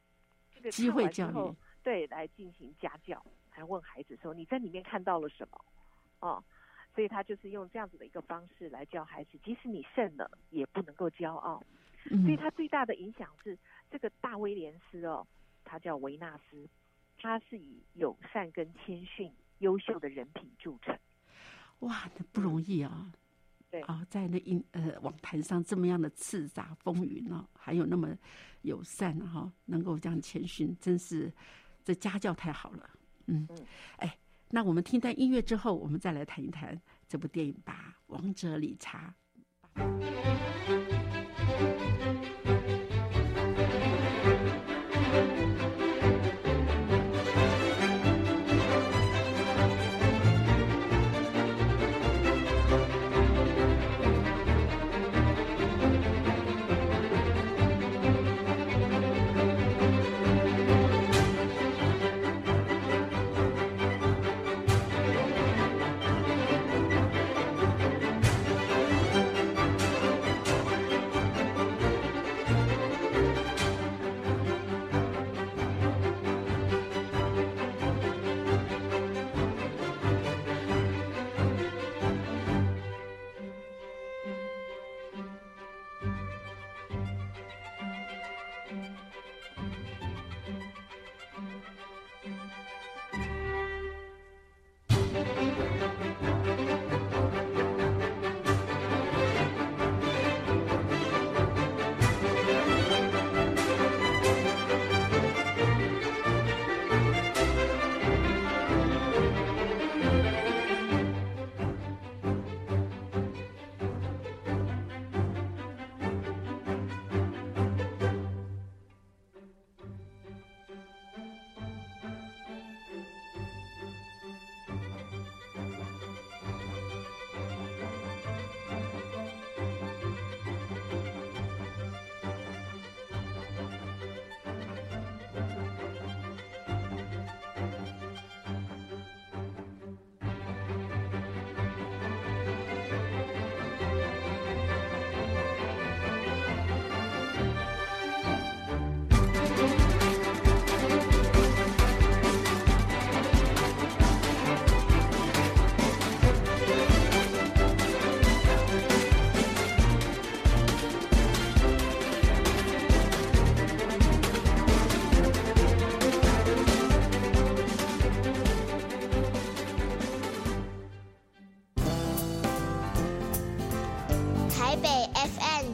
[0.54, 3.20] 这个机会教育对，来进行家教，
[3.50, 5.64] 还问孩子说你在里面看到了什么？
[6.20, 6.44] 哦，
[6.94, 11.62] 所以他就是用这样子的一个方式来教孩子，即使你胜了，也不能够骄傲。
[12.10, 13.56] 嗯所以他最大的影响是
[13.88, 15.24] 这个大威廉斯哦，
[15.64, 16.68] 他叫维纳斯，
[17.16, 20.98] 他是以友善跟谦逊、优秀的人品著称。
[21.78, 23.12] 哇，那不容易啊！
[23.70, 28.14] 对啊，在那音呃网坛上这么样的叱咤风云啊，还有那么
[28.62, 31.32] 友善哈、能够这样谦逊，真是
[31.84, 32.90] 这家教太好了。
[33.26, 33.66] 嗯嗯，
[33.98, 34.18] 哎，
[34.54, 39.14] 那我们听段音乐之后，我们再来谈一谈这部电影吧，《王者理查》。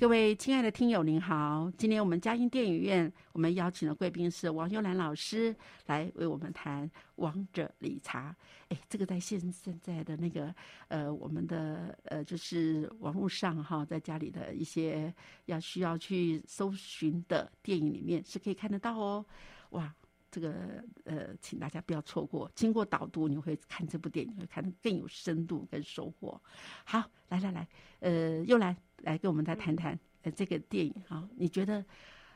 [0.00, 1.68] 各位亲爱的听友，您好！
[1.76, 5.52] 今天我们嘉音电影院，我们邀请的贵宾是王优兰老师，
[5.86, 8.30] 来为我们谈《王者理查》。
[8.68, 10.54] 哎，这个在现现在的那个
[10.86, 15.12] 呃，我们的呃，就是网络上哈，在家里的一些
[15.46, 19.26] 要需要去搜寻的电影里面是可以看得到哦。
[19.70, 19.92] 哇，
[20.30, 22.48] 这个呃，请大家不要错过。
[22.54, 26.40] 经过导读，你会看这部电影，会看得更有深度跟收获。
[26.84, 28.76] 好，来来来，呃，又来。
[28.98, 31.84] 来跟我们再谈谈呃这个电影哈，你觉得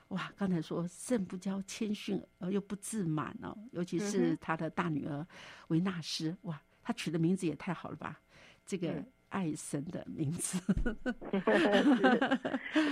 [0.08, 0.32] 哇？
[0.36, 5.26] 刚才说胜不骄，谦逊而又不自满哦，尤其是他的大女儿
[5.68, 8.20] 维纳斯哇，他取的名字也太好了吧？
[8.64, 10.60] 这个爱神的名字，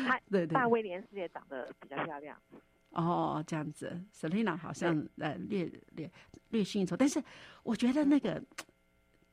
[0.07, 2.37] 他对对，大威廉斯也长得比较漂亮
[2.91, 6.11] 哦，这样子，Selina 好像呃略略
[6.49, 7.23] 略逊一筹，但是
[7.63, 8.43] 我觉得那个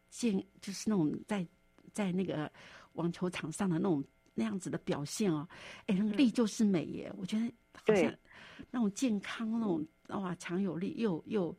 [0.09, 1.47] 见就是那种在
[1.93, 2.51] 在那个
[2.93, 4.03] 网球场上的那种。
[4.37, 5.47] 那样子的表现哦，
[5.87, 7.11] 哎，那个力就是美耶！
[7.17, 8.13] 我觉得好像
[8.69, 11.57] 那种健康，那种哇强有力，又又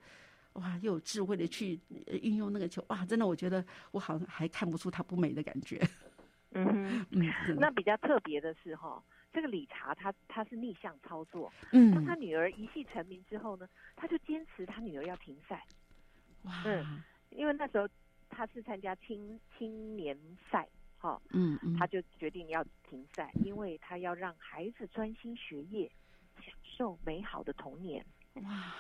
[0.53, 1.81] 哇又有智慧的去
[2.23, 5.77] 运用那个球，哇，真的我觉得我好像还看不出他不美的感觉。
[6.53, 15.67] 嗯哼，嗯，那比较特别的是哈，这个理查他他是逆向操作，嗯，当他女儿一戏成名之后呢，他就坚持他女儿要停赛。
[16.43, 17.89] 哇，嗯，因为那时候
[18.29, 20.17] 他是参加青青年
[20.49, 20.69] 赛。
[20.99, 25.91] 好，嗯嗯，他就决定要停赛，因为他要让孩子专心学业，
[26.45, 28.05] 享受美好的童年。
[28.43, 28.75] 哇，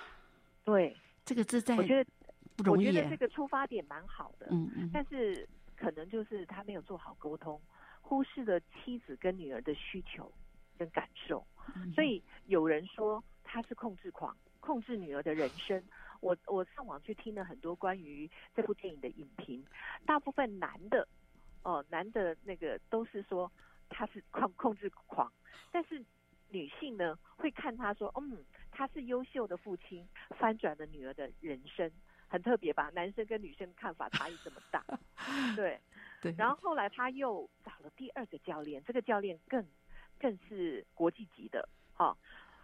[0.64, 2.10] 对，这个是在我觉得
[2.56, 2.88] 不容易。
[2.88, 7.60] 我觉得这个出发点蛮好的，嗯嗯，但是可能就是他没有做好沟通，
[8.02, 10.30] 忽视了妻子跟女儿的需求
[10.76, 11.46] 跟感受，
[11.94, 15.80] 所以有人说他是控制狂，控制女儿的人生。
[16.20, 19.64] 我我上网去听了很多关于这部电影的影评，
[20.04, 21.06] 大部分男的。
[21.62, 23.50] 哦，男的那个都是说
[23.88, 25.32] 他是控控制狂，
[25.70, 26.04] 但是
[26.50, 31.90] 女性呢会看他说，嗯，他是优秀的父亲，翻转了女儿的人生，
[32.28, 32.90] 很特别吧？
[32.94, 34.82] 男生跟女生看法差异这么大，
[35.56, 35.78] 对
[36.22, 36.34] 对。
[36.38, 39.66] 然后后来他又找了第二个教练，这个教练更
[40.18, 42.16] 更是国际级的，哈，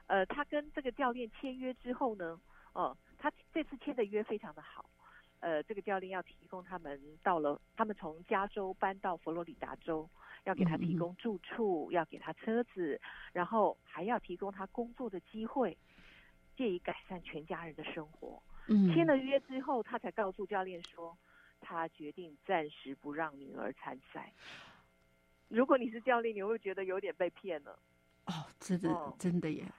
[0.06, 2.40] 呃，他跟这个教练签约之后呢，
[2.72, 4.88] 哦，他这次签的约非常的好。
[5.44, 10.08] 呃，这个教练要提供他们到了，他们从加州搬到佛罗里达州，
[10.44, 12.98] 要给他提供住处，要给他车子，
[13.34, 15.76] 然后还要提供他工作的机会，
[16.56, 18.42] 借以改善全家人的生活。
[18.68, 21.14] 嗯，签了约之后，他才告诉教练说，
[21.60, 24.32] 他决定暂时不让女儿参赛。
[25.48, 27.78] 如果你是教练，你会觉得有点被骗了。
[28.24, 29.70] 哦，真的，真的耶。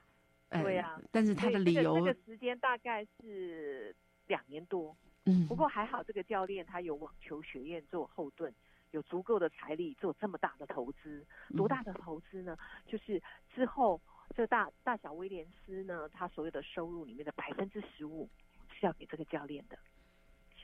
[0.52, 3.96] 对呀，但是他的理由，这个时间大概是
[4.28, 4.96] 两年多。
[5.28, 8.54] 嗯，不过还好，这个教练他有网球学院做后盾，
[8.92, 11.26] 有足够的财力做这么大的投资。
[11.58, 12.56] 多大的投资呢？
[12.86, 13.20] 就是
[13.56, 14.00] 之后
[14.36, 18.30] 这大大小威廉斯呢，他所有的收入里面的百分之十五
[18.72, 19.76] 是要给这个教练的。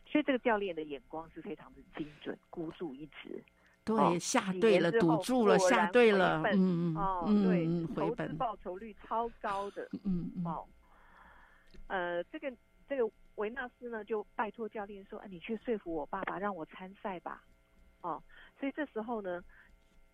[0.06, 3.44] 所以这个教练的眼光是非常的精准，孤注一掷。
[3.84, 10.68] 对，下对了，赌注了，下对了，嗯嗯哦，对，投资报酬率超高的，嗯嗯哦，
[11.88, 12.54] 呃，这个
[12.88, 13.12] 这个。
[13.42, 17.44] 维纳斯呢，就拜托教练说：“哎，你去说服我爸爸，让我参赛吧。”
[18.02, 18.22] 哦，
[18.60, 19.44] 所以这时候呢，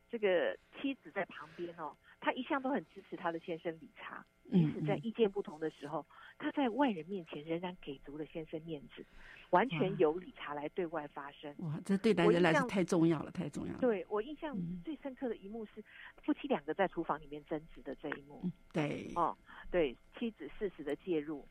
[0.10, 6.06] 这个妻子在旁边哦，她一向都很支持她的先生理查，即使在意见不同的时候，
[6.38, 9.06] 她在外人面前仍然给足了先生面子，
[9.50, 11.54] 完全由理查来对外发声。
[11.60, 13.80] 哇，这对男人来说太重要了，太重要了。
[13.80, 15.84] 对我印象最深刻的一幕是
[16.24, 18.42] 夫妻两个在厨房里面争执的这一幕。
[18.72, 19.38] 对，哦，
[19.70, 21.46] 对，妻子适时的介入。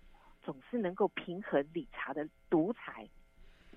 [0.46, 3.08] 总是能够平衡理查的独裁，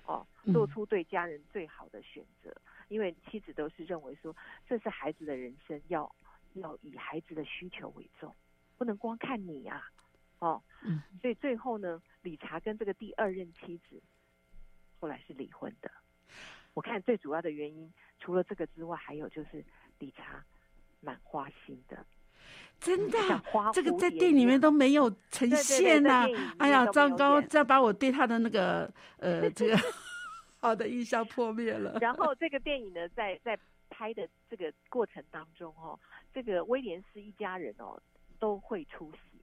[0.04, 2.54] 哦，做出对家人最好的选择。
[2.86, 4.36] 因为妻子都是认为说，
[4.68, 6.14] 这是孩子的人生，要
[6.52, 8.32] 要以孩子的需求为重，
[8.78, 9.90] 不能光看你啊，
[10.38, 14.00] 哦，嗯，所以最后呢，理查跟这个第二任妻子
[15.00, 15.90] 后来是离婚的。
[16.74, 19.64] 我看最主要的原因，除了这个之外，还有就是
[19.98, 20.44] 理查
[21.00, 22.06] 蛮花心的。
[22.80, 23.18] 真的，
[23.74, 26.26] 这个在电影里面都没有呈现呐！
[26.58, 29.78] 哎呀，糟糕，这把我对他的那个呃 这个
[30.60, 31.98] 好的印象破灭了。
[32.00, 33.58] 然后这个电影呢，在在
[33.90, 35.98] 拍的这个过程当中哦，
[36.32, 38.00] 这个威廉斯一家人哦
[38.38, 39.38] 都会出席，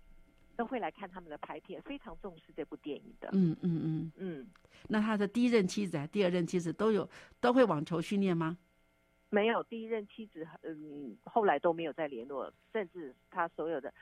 [0.56, 3.30] 都会来看他们的拍片，非常重视这部电影的。
[3.34, 4.12] 嗯嗯嗯。
[4.18, 4.48] 嗯，
[4.88, 7.08] 那他的第一任妻子、还第二任妻子都有
[7.40, 8.58] 都会网球训练吗？
[9.30, 13.94] 没有，第一任妻子嗯后来都没有再联络，甚至他所有的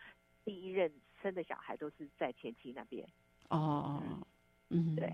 [0.44, 3.08] 第一任生的小孩都是在前妻那边。
[3.50, 4.28] 哦哦，
[4.70, 5.12] 嗯，对。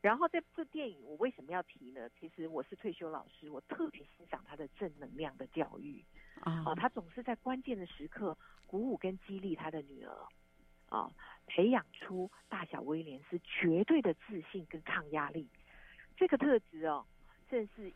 [0.00, 2.08] 然后这部电影我为什么要提呢？
[2.18, 6.02] 其实我是退休老师，我特别欣赏他的正能量的教育。
[6.40, 10.26] 啊、哦，他总是在关键的时刻鼓舞跟激励他的女儿，
[10.88, 11.12] 啊、
[11.46, 15.46] 培养出大小威廉是绝对的自信跟抗压力。
[16.16, 17.04] 这个特质哦，
[17.50, 17.92] 正是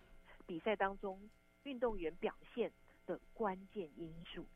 [0.47, 1.21] 比赛当中
[1.65, 2.71] 运动员表现
[3.07, 4.47] 的关键因素，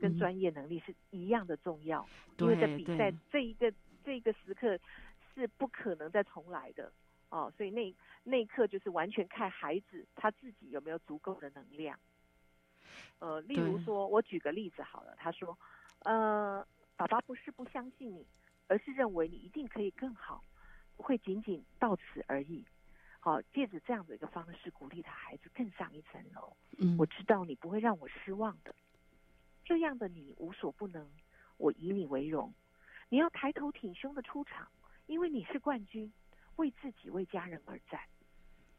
[0.00, 2.06] 跟嗯专业能力是一样的重要。
[2.38, 3.72] 因为在比赛这一个
[4.04, 4.78] 这一个时刻
[5.34, 6.92] 是不可能再重来的
[7.30, 11.98] 哦，所以那那一刻就是完全看孩子他自己有没有足够的能量。
[13.20, 15.56] 呃，例如说，我举个例子好了，他说，
[16.00, 18.26] 呃，爸爸不是不相信你，
[18.66, 20.44] 而是认为你一定可以更好，
[20.96, 22.64] 不会仅仅到此而已。
[23.24, 26.56] 好，借着这样的一个方式鼓励他孩子更上一层楼。
[26.76, 28.74] 嗯，我知道你不会让我失望的。
[29.64, 31.08] 这样的你无所不能，
[31.56, 32.52] 我以你为荣。
[33.08, 34.66] 你要抬头挺胸的出场，
[35.06, 36.12] 因为你是冠军，
[36.56, 38.00] 为自己为家人而战。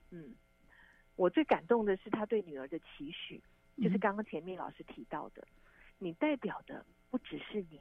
[0.09, 0.35] 嗯，
[1.15, 3.41] 我最感动的是他对女儿的期许，
[3.77, 5.47] 就是嗯刚刚前面老师提到的，
[5.99, 7.79] 你代表的不只是你，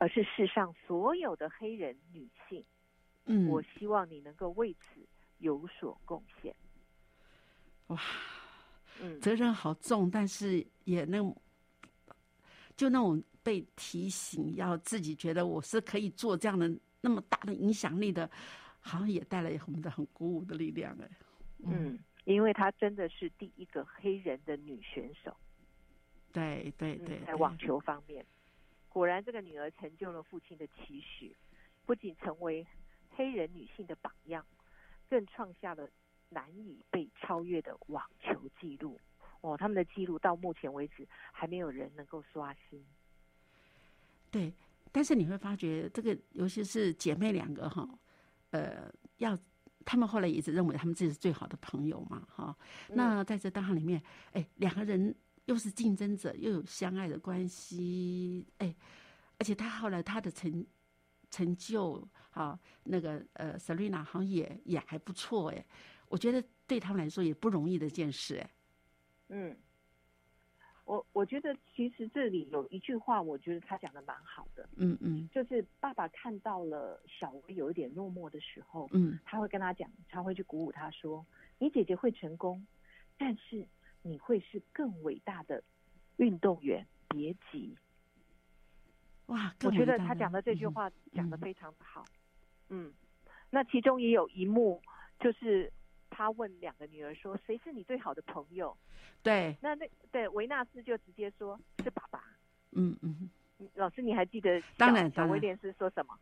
[0.00, 2.64] 而是世上所有的黑人女性。
[3.26, 5.06] 嗯，我希望你能够为此
[5.44, 6.54] 有所贡献。
[7.88, 8.00] 哇，
[9.00, 11.18] 嗯，责任好重，但是也那
[12.74, 18.28] 就那种被提醒，要自己觉得我是可以做这样的那么大的影响力的，
[18.80, 21.08] 好像也带来我们的很鼓舞的力量哎。
[21.58, 25.36] 嗯，因为她真的是第一个黑人的女选手，
[26.32, 28.24] 对对对，对嗯在网球方面，
[28.88, 31.36] 果然这个女儿成就了父亲的期许，
[31.84, 32.66] 不仅成为
[33.10, 34.44] 黑人女性的榜样，
[35.14, 35.88] 更创下了
[36.28, 39.00] 难以被超越的网球纪录。
[39.42, 42.84] 哦，他们的记录到目前为止还没有人能够刷新。
[44.28, 44.52] 对，
[44.90, 47.88] 但是你会发觉，这个尤其是姐妹两个哈，
[48.50, 49.38] 呃，要
[49.84, 52.56] 他们后来一直认为他们自己是最好的朋友嘛，哈。
[52.88, 58.74] 那在这当行里面，哎，两个人又是竞争者，又有相爱的关系，哎，
[59.38, 60.66] 而且他后来他的成
[61.34, 65.64] 成就啊，那个呃，Selina 好像也也还不错，哎，
[66.08, 68.50] 我觉得对他们来说也不容易的一件事，哎，
[69.28, 69.56] 嗯，
[70.84, 75.28] 我我觉得其实这里有一句话，我觉得他讲的蛮好的，嗯嗯。
[75.34, 81.26] 就是爸爸看到了小薇有一点落寞的时候，嗯，他会跟他讲，他会去鼓舞他说
[81.58, 82.64] ：“你姐姐会成功，
[83.18, 83.66] 但是
[84.02, 85.62] 你会是更伟大的
[86.16, 87.76] 运动员，别急。
[89.26, 92.04] 哇，”我觉得他讲的这句嗯话讲的嗯非常的好。
[92.68, 92.92] 嗯，
[93.50, 94.82] 那其中也有一幕，
[95.20, 95.72] 就是
[96.10, 98.76] 他问两个女儿说：“谁是你最好的朋友
[99.22, 102.22] 对，？”那那对维纳斯就直接说是爸爸。
[102.72, 106.18] 嗯嗯嗯老师，你还记得小当然威廉斯说什么？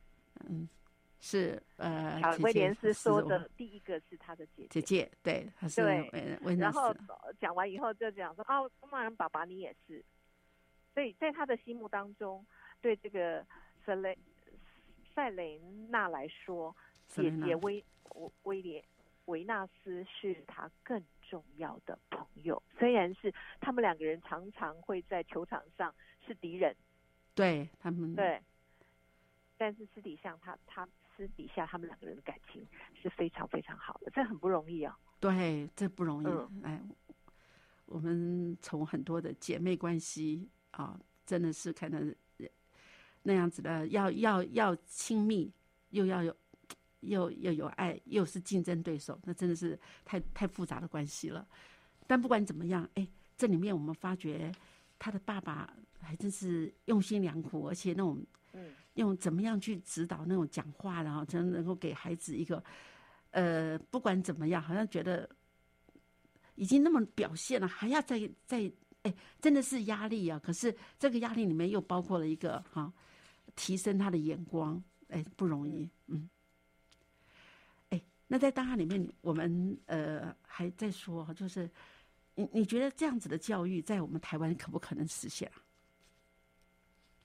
[0.48, 0.68] 嗯，
[1.20, 10.04] 是呃，威廉斯说的第一个是他的姐姐姐姐，对，他是对维维纳斯，然后呃讲完以后就讲说哦，当然爸爸你也是，
[10.92, 12.44] 所以在他的心目当中，
[12.82, 13.46] 对这个
[13.86, 14.18] 塞雷
[15.14, 15.58] 塞雷
[15.88, 16.76] 娜来说，
[17.06, 17.84] 姐 Selena 姐威
[18.42, 18.84] 威廉
[19.26, 22.60] 维纳斯是他更重要的朋友。
[22.78, 25.94] 虽然是他们两个人常常会在球场上
[26.26, 26.74] 是敌人，
[27.34, 28.42] 对他们，对，
[29.56, 32.66] 但是私底下他他私底下他们两个人的感情
[33.00, 34.98] 是非常非常好的，这很不容易啊。
[35.20, 36.26] 对，这不容易。
[36.26, 36.82] 嗯哎，
[37.86, 41.98] 我们从很多的姐妹关系啊，真的是看到
[43.22, 45.52] 那样子的，要要要亲密，
[45.90, 46.36] 又要有
[47.00, 51.46] 又又有爱，又是竞争对手，那真的是太太复杂的关系了。
[52.06, 53.06] 但不管怎么样，哎，
[53.36, 54.52] 这里面我们发觉
[54.98, 62.62] 他的爸爸还真是用心良苦，而且那种嗯用怎么样去指导那种讲话，然后真能够给孩子一个，
[63.30, 65.28] 呃，不管怎么样，好像觉得
[66.56, 68.70] 已经那么表现了，还要再再，
[69.02, 70.38] 哎，真的是压力啊！
[70.38, 72.92] 可是这个压力里面又包括了一个哈、
[73.54, 76.28] 提升他的眼光，哎，不容易，嗯。
[77.90, 81.70] 哎，那在档案里面，我们呃还在说，就是
[82.34, 85.62] 你你觉得这样子的教育在我们台湾可不可能实现啊？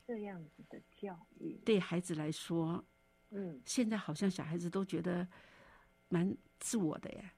[0.05, 2.83] 这样子的教育，对孩子来说，
[3.31, 5.27] 嗯现在好像小孩子都觉得
[6.07, 7.29] 蛮自我的耶。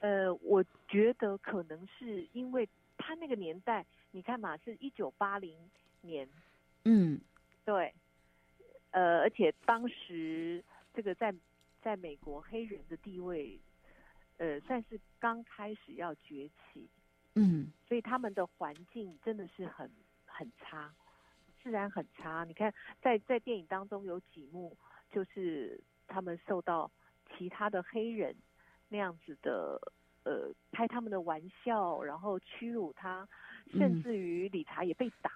[0.00, 5.56] 呃，我觉得可能是因为他那个年代，你看嘛，是一九八零
[6.00, 6.28] 年，
[6.84, 7.20] 嗯，
[7.64, 7.94] 对，
[8.90, 11.32] 呃，而且当时这个在
[11.80, 13.58] 在美国黑人的地位，
[14.38, 16.88] 呃，算是刚开始要崛起，
[17.34, 19.90] 嗯所以他们的环境真的是很
[20.26, 20.92] 很差，
[21.62, 22.44] 自然很差。
[22.44, 24.76] 你看，在在电影当中有几幕，
[25.10, 26.90] 就是他们受到
[27.36, 28.34] 其他的黑人
[28.88, 29.80] 那样子的
[30.24, 33.28] 呃开他们的玩笑，然后屈辱他，
[33.70, 35.30] 甚嗯至于理查也被打。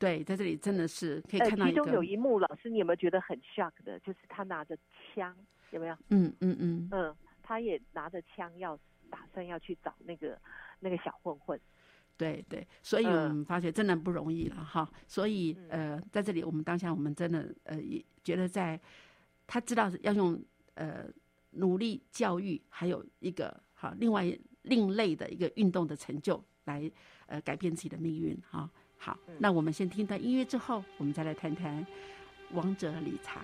[0.00, 4.00] 对，在这里真的是可以呃，看到其中有一幕，老师你有没有觉得很 shock 的？
[4.00, 4.74] 就是他拿着
[5.14, 5.36] 枪，
[5.72, 5.94] 有没有？
[6.08, 8.80] 嗯嗯嗯，嗯，他也拿着枪要
[9.10, 10.40] 打算要去找那个
[10.80, 11.60] 那个小混混。
[12.16, 14.90] 对对，所以我嗯们发觉真的不容易了哈。
[15.06, 18.80] 所以呃，在这里我们当下我们真的呃也觉得在
[19.46, 20.42] 他知道要用
[20.76, 21.04] 呃
[21.50, 24.24] 努力教育，还有一个哈另外
[24.62, 26.90] 另类的一个运动的成就来
[27.26, 28.70] 呃改变自己的命运哈。
[29.02, 31.86] 好，嗯那我们先听段音乐之后，我们再来谈谈
[32.52, 33.40] 王者理查。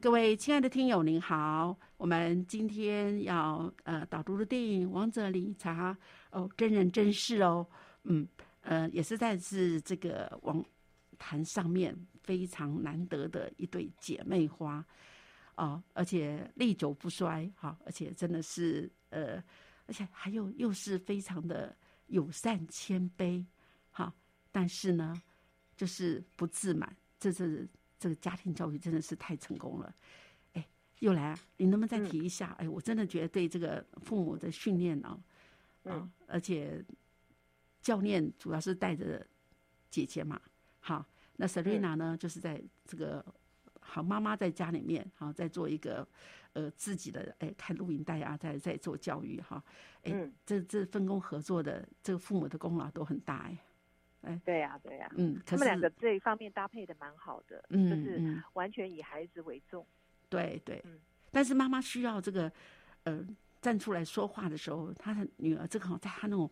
[0.00, 5.92] 各位亲爱的听友，您好，我们今天要呃导读的电影《王者理查》
[6.30, 7.66] 哦，真人真事哦，
[8.04, 8.26] 嗯
[8.62, 10.64] 呃，也是在是这个网
[11.18, 14.82] 坛上面非常难得的一对姐妹花。
[15.56, 19.34] 哦，而且历久不衰哈、而且真的是呃，
[19.84, 21.76] 而且还有又是非常的
[22.06, 23.44] 友善谦卑
[23.90, 24.10] 哈、
[24.50, 25.20] 但是呢，
[25.76, 27.68] 就是不自满，这是
[28.00, 29.94] 这个家庭教育真的是太成功了。
[30.54, 30.66] 哎，
[31.00, 31.38] 又来啊！
[31.58, 32.56] 你能不能再提一下？
[32.58, 35.20] 哎，我真的觉得对这个父母的训练哦，啊
[35.84, 36.82] 嗯，而且
[37.82, 39.24] 教练主要是带着
[39.90, 40.40] 姐姐嘛，
[40.80, 43.24] 好，那 Serena 呢，就是在这个
[43.80, 46.06] 好妈妈在家里面，好在做一个
[46.54, 49.62] 呃自己的哎看录影带啊，在在做教育哈，
[50.04, 53.58] 哎，嗯，这这分工合作的这个父母的功劳都很大哎，
[54.44, 59.86] 对呀、对呀、嗯，他们两个这一方面搭配的蛮好的，嗯就是嗯完全以孩子为重。
[60.28, 60.80] 对对。
[60.84, 60.98] 嗯，
[61.30, 62.52] 但是妈妈需要这个
[63.04, 63.26] 呃
[63.60, 66.50] 站出来说话的时候，她的女儿正好在她那种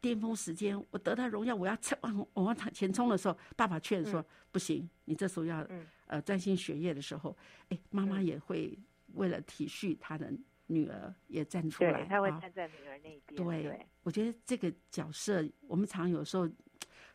[0.00, 5.86] 巅峰时间，我得到荣耀，我要冲往我往前冲的时候，爸爸劝说、不行，你这时候要、嗯。
[6.06, 7.36] 呃专心学业的时候，
[7.70, 8.26] 哎，妈妈嗯。
[8.26, 8.78] 也会
[9.14, 10.30] 为了体恤她的
[10.66, 12.38] 女儿也站出来，对，他会啊。
[12.40, 13.34] 站在女儿那边。
[13.36, 16.48] 对对，我觉得这个角色，我们常有时候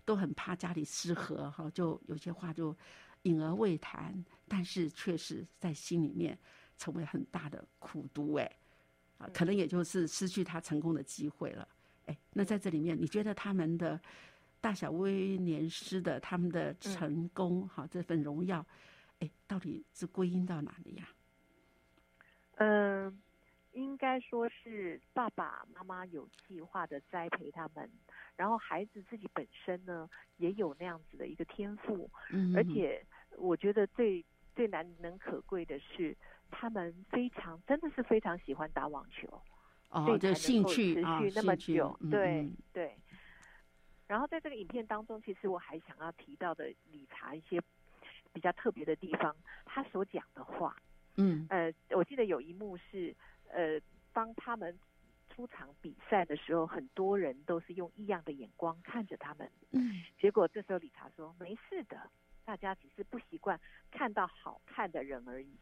[0.10, 2.76] 都很怕家里失和哈，就有些话就
[3.22, 6.36] 隐而未谈，但是确实在心里面
[6.80, 8.52] 成为很大的苦毒哎，
[9.20, 11.68] 啊，可能也就是失去他成功的机会了。
[12.08, 14.02] 哎，那在这里面，你觉得他们的
[14.60, 18.66] 大小威廉斯的他们的成功哈、这份荣耀，
[19.20, 21.08] 哎，到底是归因到哪里呀、
[22.56, 23.22] 嗯，
[23.74, 27.88] 应该说是爸爸妈妈有计划的栽培他们，
[28.40, 34.24] 然后孩子自己本身呢也有那样子的一个天赋，嗯，而且我觉得最
[34.56, 36.16] 最难能可贵的是，
[36.50, 39.42] 他们非常真的是非常喜欢打网球，所
[39.90, 42.96] 哦，以才能这兴够持趣啊，续那么久，嗯对嗯对。
[44.08, 47.62] 然后在这个影片当中，其实我还想要提到的理查一些
[48.32, 49.36] 比较特别的地方，
[49.66, 50.74] 他所讲的话，
[51.18, 53.14] 嗯呃，我记得有一幕是，
[53.50, 53.78] 呃，
[54.14, 54.80] 当他们
[55.40, 59.50] 出场比赛的时候，很多人都是用异样的眼光看着他们。
[59.72, 61.98] 嗯结果这时候理查说：“没事的，
[62.44, 63.58] 大家只是不习惯
[63.90, 65.56] 看到好看的人而已。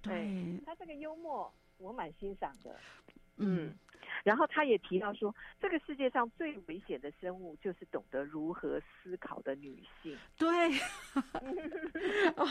[0.00, 2.78] 对，他这个幽默我蛮欣赏的。
[3.38, 3.74] 嗯
[4.22, 10.16] 然后他也提到说，这个世界上最危险的生物就是懂得如何思考的女性。
[10.38, 10.48] 对，
[12.36, 12.46] 哦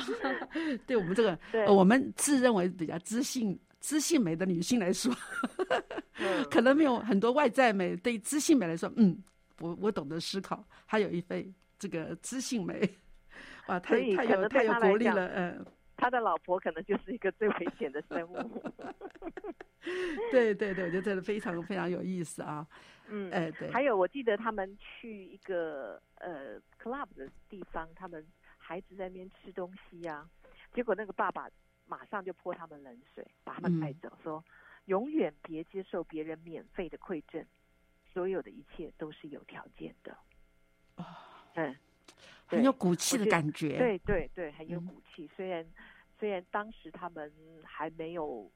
[0.86, 5.14] 对我们这个对呃我们自认为比较知性、知性美的女性来说，
[6.50, 7.96] 可能没有很多外在美。
[7.96, 9.16] 对知性美来说，嗯，
[9.60, 12.82] 我我懂得思考，还有一份这个知性美，
[13.68, 15.64] 哇，太太有太有他来讲国力了，嗯，
[15.98, 18.64] 他的老婆可能就是一个最危险的生物。
[20.32, 22.66] 对对对，我觉得这个非常非常有意思啊，
[23.08, 28.26] 嗯，哎，对，还有，我记得他们去一个呃 club 的地方，他们
[28.58, 30.28] 孩子在那边吃东西呀、
[30.74, 31.48] 结果那个爸爸
[31.86, 34.44] 马上就泼他们冷水，把他们带嗯走，说
[34.86, 37.46] 永远别接受别人免费的馈赠，
[38.12, 40.18] 所有的一切都是有条件的。
[40.98, 41.06] 哦
[41.56, 41.76] 嗯，
[42.46, 43.78] 很有骨气的感觉。
[43.78, 45.30] 对对对，很有嗯骨气。
[45.36, 45.66] 虽然
[46.20, 47.32] 虽然当时他们
[47.64, 48.52] 还没有，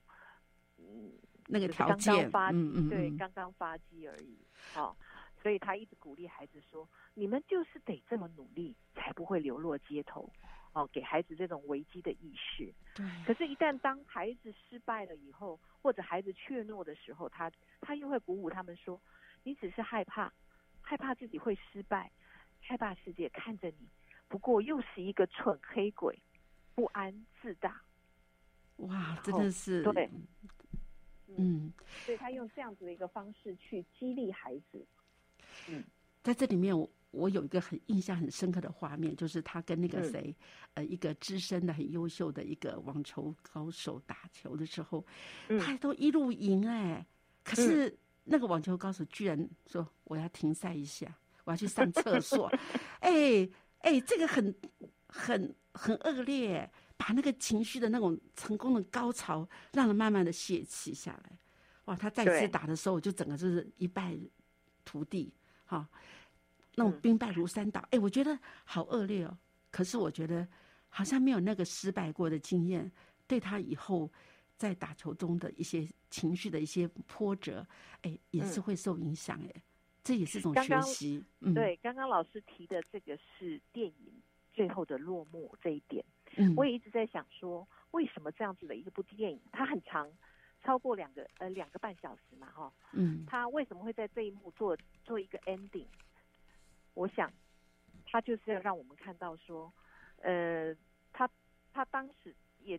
[0.77, 1.11] 嗯，
[1.47, 4.38] 那个条件刚发，嗯嗯对，嗯刚刚发迹而已。
[4.73, 4.97] 好、
[5.41, 10.30] 所以他一直鼓励孩子说：“你们就是得这么努力，才不会流落街头。”
[10.74, 12.72] 哦，给孩子这种危机的意识。
[12.95, 17.51] 对，可是，一旦当孩子失败了以后，或者孩子怯懦的时候，他
[17.82, 19.01] 他又会鼓舞他们说
[19.43, 20.32] ：“你只是害怕，
[20.82, 22.11] 害怕自己会失败，
[22.61, 23.89] 害怕世界看着你，
[24.28, 26.22] 不过又是一个蠢黑鬼，
[26.76, 27.82] 不安自大。
[28.78, 30.09] 哇，真的是对，
[31.36, 31.74] 嗯，”
[32.05, 34.86] 所以他用这样子的一个方式去激励孩子。
[35.67, 35.84] 嗯
[36.22, 36.82] 在这里面我。
[36.84, 40.12] 我有一个很印象很深刻的画面，就是他跟那个嗯。
[40.12, 40.36] 谁，
[40.76, 45.05] 呃，一个资深的很优秀的一个网球高手打球的时候，
[45.47, 45.60] 嗯。
[45.60, 47.05] 他都一路赢哎，
[47.43, 51.14] 可是那个网球高手居然说我要停赛一下，
[51.45, 52.45] 我要去上厕所，
[52.99, 53.49] 哎
[53.82, 54.53] 哎，这个很
[55.07, 61.39] 很很恶劣，把那个情绪的那种成功的高潮，让人慢慢的泄气下来。
[61.86, 64.16] 哇，他再次打的时候，就整个就是一败
[64.86, 65.34] 涂地，
[65.66, 65.89] 哈、
[66.80, 67.86] 那种嗯兵败如山倒。
[67.91, 69.38] 哎、我觉得好恶劣哦。
[69.69, 70.47] 可是我觉得
[70.88, 72.89] 好像没有那个失败过的经验，
[73.27, 74.09] 对他以后
[74.55, 77.65] 在打球中的一些情绪的一些波折，
[78.01, 79.39] 哎，也是嗯会受影响。
[79.43, 79.61] 哎，
[80.03, 81.23] 这也是一种学刚刚习。
[81.41, 84.11] 嗯，，对，刚刚老师提的这个是电影
[84.53, 86.03] 最后的落幕这一点。
[86.38, 90.11] 嗯，我也一直在想说，为什么这样子的一部电影，它很长，
[90.63, 95.86] 超过两个呃两个半小时嘛，哈，嗯他为什么会在这一幕做做一个 ending？
[97.00, 97.32] 我想，
[98.06, 99.72] 他就是要让我们看到说，
[100.18, 100.76] 呃，
[101.14, 101.30] 他
[101.72, 102.78] 他当时也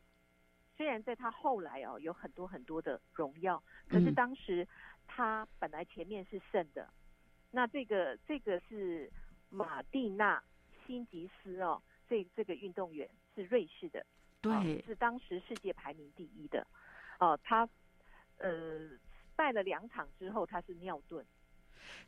[0.76, 4.14] 虽然在他后来哦有很多很多的荣耀，可是嗯。
[4.14, 4.68] 当时
[5.06, 6.86] 他本来前面是胜的，
[7.50, 9.10] 那这个这个是
[9.48, 10.42] 马蒂娜
[10.86, 14.00] 辛吉斯哦，这这个运动员是瑞士的，
[14.42, 16.66] 哦对，是当时世界排名第一的，
[17.18, 17.66] 哦，他
[18.36, 18.90] 呃
[19.34, 21.24] 败了两场之后，他是尿遁，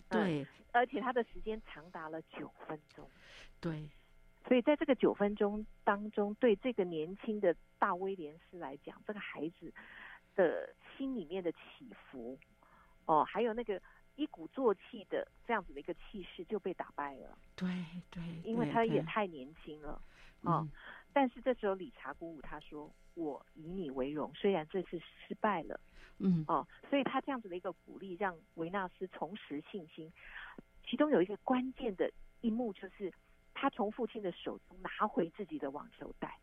[0.09, 3.09] 嗯对，而且他的时间长达了九分钟，
[3.61, 3.89] 对，
[4.47, 9.73] 所以在这个九分钟当中，对这个年轻的大威廉斯来讲，这个孩子
[10.35, 12.39] 的心里面的起伏，
[13.07, 13.81] 哦，还有那个
[14.17, 17.69] 一鼓作气的这样子的一个气势就被打败了，对，
[18.11, 20.01] 对，因为他也太年轻了。
[20.43, 20.71] 哦嗯
[21.13, 25.79] 但是这时候理查鼓舞他说：“我以你为荣，虽然这次失败了。”
[26.19, 30.13] 嗯，哦，所以他这样子的一个鼓励，让维纳斯重拾信心。
[30.85, 32.09] 其中有一个关键的
[32.43, 33.13] 一幕，就是
[33.55, 36.39] 他从父亲的手中拿回自己的网球袋，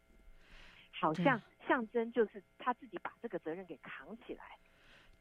[0.92, 4.58] 好像象征就是他自己把这个责任给扛起来。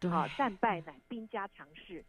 [0.00, 2.04] 对，啊，战 败乃兵家常事，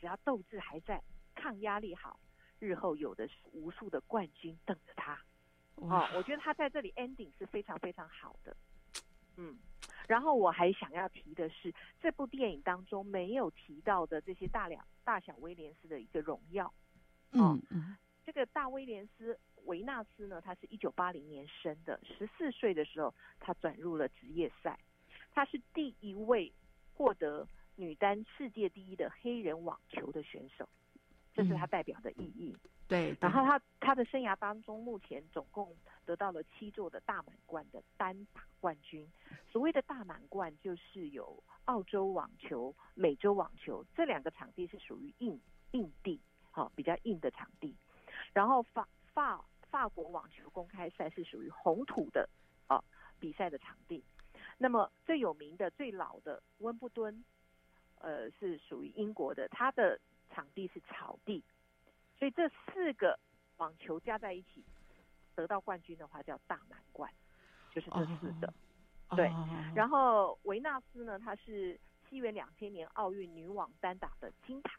[0.00, 1.00] 只要斗志还在，
[1.34, 2.18] 抗压力好，
[2.58, 5.20] 日后有的是无数的冠军等着他。
[5.88, 8.56] 哦，，我觉得他在这里 ending 是非常非常好的，
[9.36, 9.58] 嗯。
[10.08, 16.66] 然后我还想要提的是，这部电影当中没有提到的这些大两大小威廉斯的一个荣耀。
[17.30, 24.78] 哦嗯嗯这个大威廉斯维纳斯呢，他是一九八零年生的，十四岁的时候他转入了职业赛，
[25.32, 26.52] 他是第一位
[26.94, 30.68] 获得女单世界第一的黑人网球的选手，
[31.34, 32.56] 这是他嗯代表的意义。
[32.88, 35.74] 对，然后他他的生涯当中，目前总共
[36.04, 39.10] 得到了七座的大满贯的单打冠军。
[39.50, 46.20] 所谓的大满贯，就是有澳洲网球、美洲网球这两个场地是属于硬硬地，
[46.50, 47.74] 好、比较硬的场地。
[48.34, 52.28] 然后法法法国网球公开赛是属于红土的
[52.66, 52.82] 啊
[53.18, 54.04] 比赛的场地。
[54.58, 57.24] 那么最有名的、最老的温布敦，
[58.00, 59.98] 呃，是属于英国的，它的
[60.34, 61.42] 场地是草地。
[62.18, 63.18] 所以这四个
[63.56, 64.64] 网球加在一起
[65.34, 67.12] 得到冠军的话，叫大满贯，
[67.70, 68.52] 就是这四个。
[69.14, 71.78] 对哦然后维纳斯呢，她是
[72.08, 74.72] 西元两千年奥运女网单打的金牌。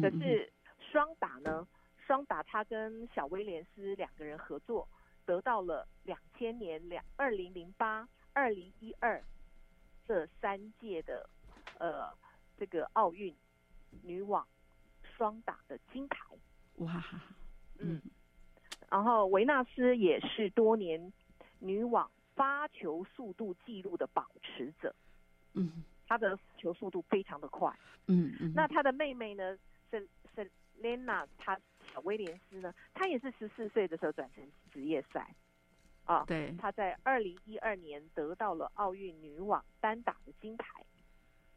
[0.00, 1.66] 可是双打呢，
[1.98, 4.88] 双打她跟小威廉斯两个人合作，
[5.26, 9.22] 得到了两千年、两二零零八、二零一二
[10.06, 11.28] 这三届的
[11.78, 12.10] 呃
[12.56, 13.34] 这个奥运
[14.02, 14.46] 女网
[15.02, 16.18] 双打的金牌。
[16.76, 17.04] 哇，
[17.78, 18.00] 嗯，
[18.88, 21.12] 然后维纳斯也是多年
[21.58, 24.94] 女网发球速度纪录的保持者，
[25.54, 25.84] 嗯。
[26.06, 27.72] 她的球速度非常的快。
[28.08, 29.56] 嗯嗯，那她的妹妹呢
[29.92, 30.50] 是是
[30.82, 35.32] Lena，她小威廉斯呢，她也是十四岁的时候转成职业赛，
[36.04, 40.84] 啊，对，她在二零一二年得到了奥运女网单打的金牌，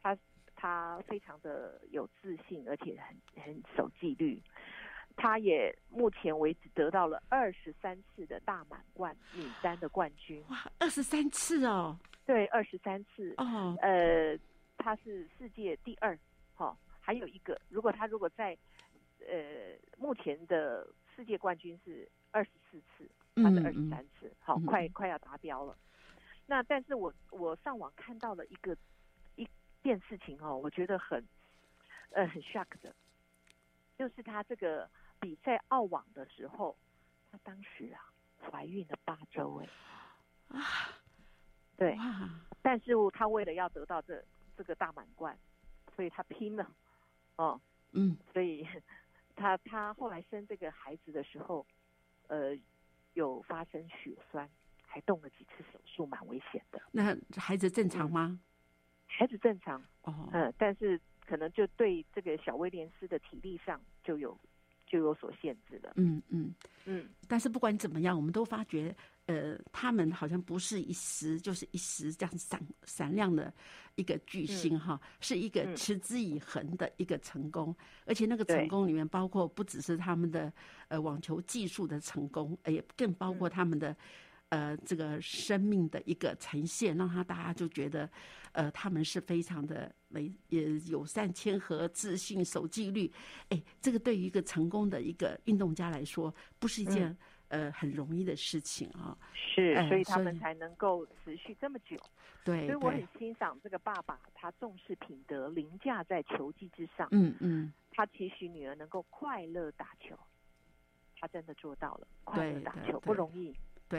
[0.04, 0.16] 他
[0.64, 4.41] 他非常的有自信，而且很很守纪律。
[5.18, 10.41] 他也目前为止得到了二十三次的大满贯女单的冠军。
[10.47, 11.99] 哇，二十三次哦！
[12.26, 13.78] 对，二十三次哦。
[13.82, 14.39] 呃，
[14.78, 16.18] 他是世界第二。
[16.55, 18.57] 哈，还有一个，如果他如果在
[19.20, 25.76] 呃目前的世界冠军是二十四次，他是二十三次，好，快快要达标了。
[26.45, 28.78] 那但是我我上网看到了一个一
[29.84, 31.24] 件事情哦，我觉得很
[32.12, 32.96] 呃很 shock 的，
[33.98, 34.90] 就是他这个。
[35.20, 36.76] 比赛澳网的时候，
[37.32, 38.12] 他当时啊
[38.42, 41.00] 怀孕了八周哎啊，
[41.78, 41.98] 对，
[42.62, 44.22] 但是他为了要得到这
[44.58, 45.40] 这个大满贯，
[45.96, 46.70] 所以他拼了
[47.38, 47.58] 哦，
[47.94, 48.68] 嗯，所以
[49.34, 51.66] 他他后来生这个孩子的时候，
[52.28, 52.54] 呃，
[53.14, 54.50] 有发生血栓，
[54.86, 56.82] 还动了几次手术，蛮危险的。
[56.92, 58.42] 那孩子正常吗？
[59.18, 64.38] 孩子正常哦，嗯，但是可能就对这个小威廉斯的体力上就有。
[64.86, 65.91] 就有所限制了。
[65.95, 66.53] 嗯嗯
[66.86, 67.09] 嗯。
[67.28, 68.95] 但是不管怎么样，我们都发觉，
[69.26, 73.51] 呃，他们好像不是一时就是一时这样闪闪亮的
[73.95, 77.76] 一个巨星哈，是一个持之以恒的一个成功。
[78.05, 80.53] 而且那个成功里面，包括不只是他们的
[80.89, 83.97] 呃网球技术的成功，也更包括他们的
[84.54, 88.08] 呃这个生命的一个呈现，让他大家就觉得。
[88.54, 93.12] 呃，他们是非常的美，也友善、谦和、自信、守纪律。
[93.49, 99.18] 哎，这个对于一个成功的一个运动家来说，不是一件呃很容易的事情啊。
[99.34, 101.97] 是，所以他们才能够持续这么久。
[102.43, 107.08] 对，所以我很欣赏这个爸爸，他重视品德，凌驾在球技之上。
[107.10, 110.16] 嗯嗯，他期许女儿能够快乐打球，
[111.20, 112.08] 他真的做到了。
[112.24, 113.51] 快乐打球不容易，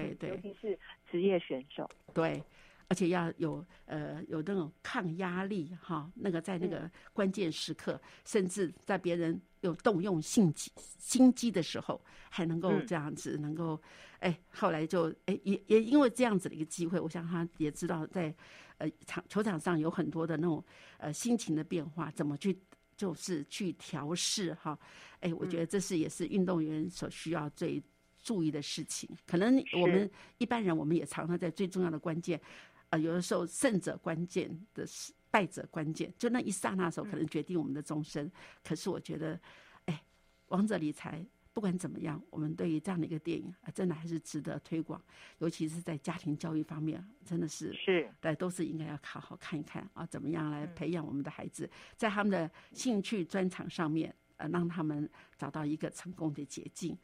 [0.03, 0.79] 对对，尤其是
[1.11, 1.89] 职业选手。
[2.13, 2.43] 对。
[2.87, 13.81] 而且要有呃有那种抗压力哈，那个在那个关键时刻，甚至在别人有动用心机心机的时候，还能够这样子，能够
[14.19, 18.33] 哎，后来就哎也也因为这样子的一个机会，我想他也知道在
[18.77, 20.63] 呃场球场上有很多的那种
[20.99, 22.61] 呃心情的变化，怎么去
[22.95, 24.79] 就是去调试哈，
[25.21, 27.83] 哎，我觉得这是也是运动员所需要最
[28.25, 29.09] 注意的事情。
[29.25, 32.41] 可能我们一般人我们也常常在最重要的关键。
[32.91, 38.31] 啊有的时候，胜者关键的是败者关键，就那一刹那时候，可能决定我们的终身。
[38.63, 39.41] 可是我觉得，
[39.87, 40.03] 哎，
[40.49, 45.03] 王者理财不管怎么样，我们对于这样的一个电影啊，真的还是值得推广，
[45.39, 56.97] 尤其是在家庭教育方面，真的是是，对，都是应该要好好看一看啊，怎么样来培养我们的孩子，在他们的兴趣专长上面，呃，让他们找到一个成功的捷径。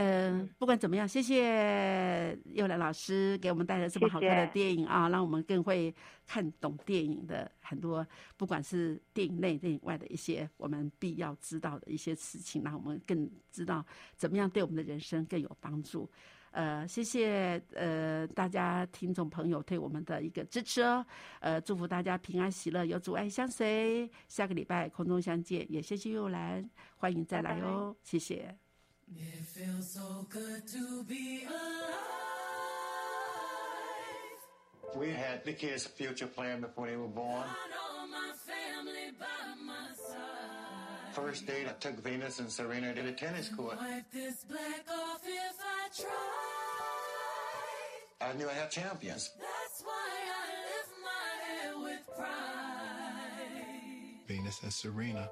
[0.00, 5.92] 嗯，不管怎么样，谢谢又兰老师给我们带来这么好看的电影啊，让我们更会
[6.24, 13.84] 看懂电影的很多，不管是电影内、电影外的一些我们必要知道的一些事情，让我们更知道
[14.14, 16.08] 怎么样对我们的人生更有帮助。
[16.52, 21.04] 呃，谢谢呃大家听众朋友对我们的一个支持哦。
[21.40, 24.08] 呃，祝福大家平安喜乐，有阻碍相随。
[24.28, 28.56] 下个礼拜空中相见，也谢谢又兰，欢迎再来哦，谢谢。
[29.16, 31.94] It feels so good to be alive.
[34.96, 37.44] We had the kids' future plan before they were born.
[41.12, 43.76] First date, I took Venus and Serena to the tennis court.
[43.76, 46.10] Wipe this black off if I try.
[48.30, 49.32] I knew I had champions.
[49.38, 54.26] That's why I lift my head with pride.
[54.26, 55.28] Venus and Serena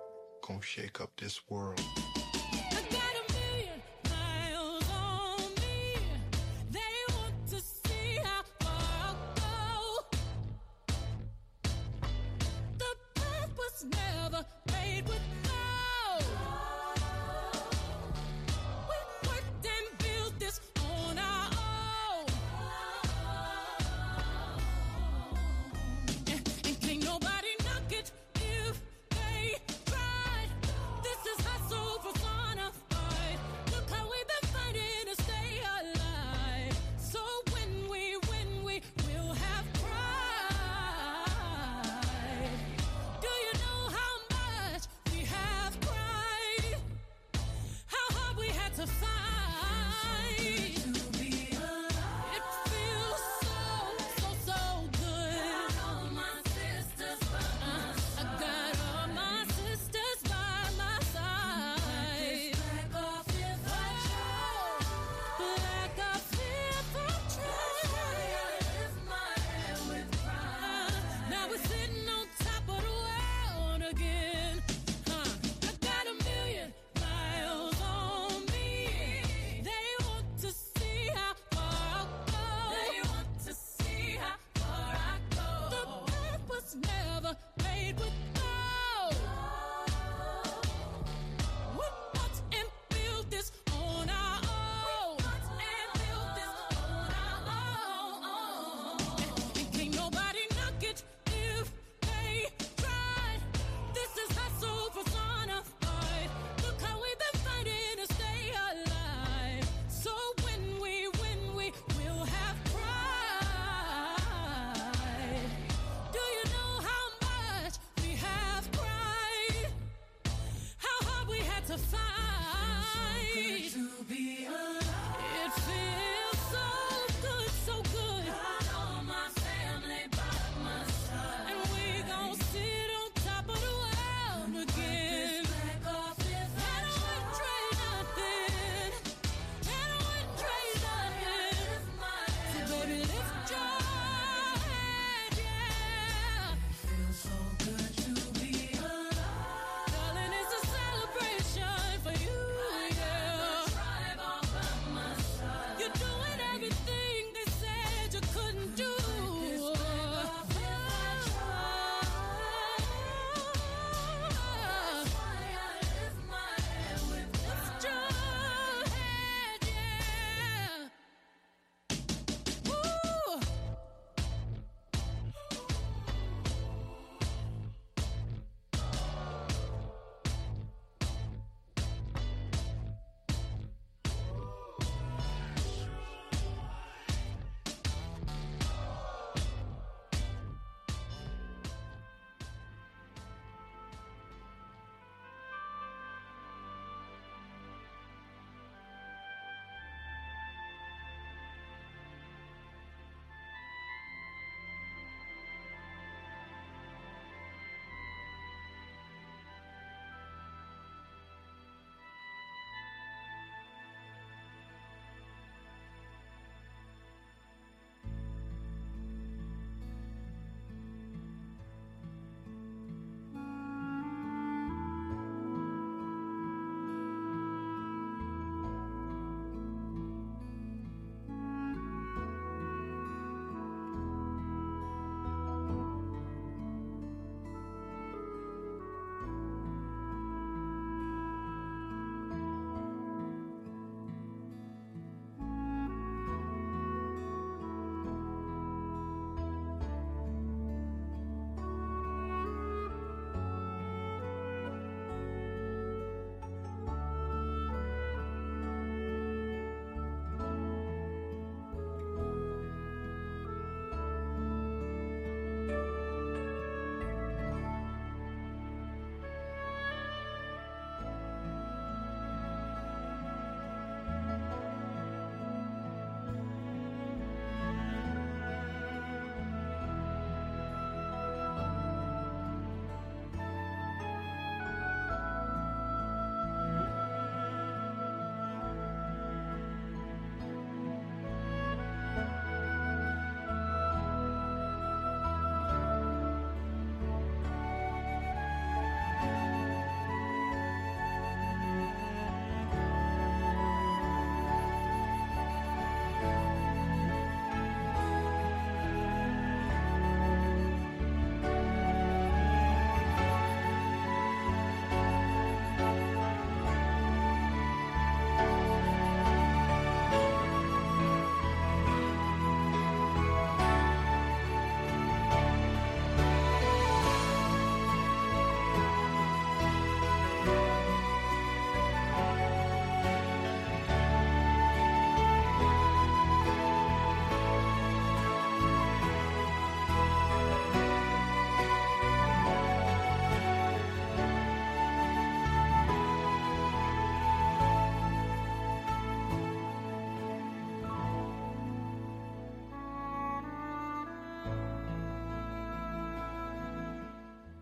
[0.46, 1.80] gonna shake up this world.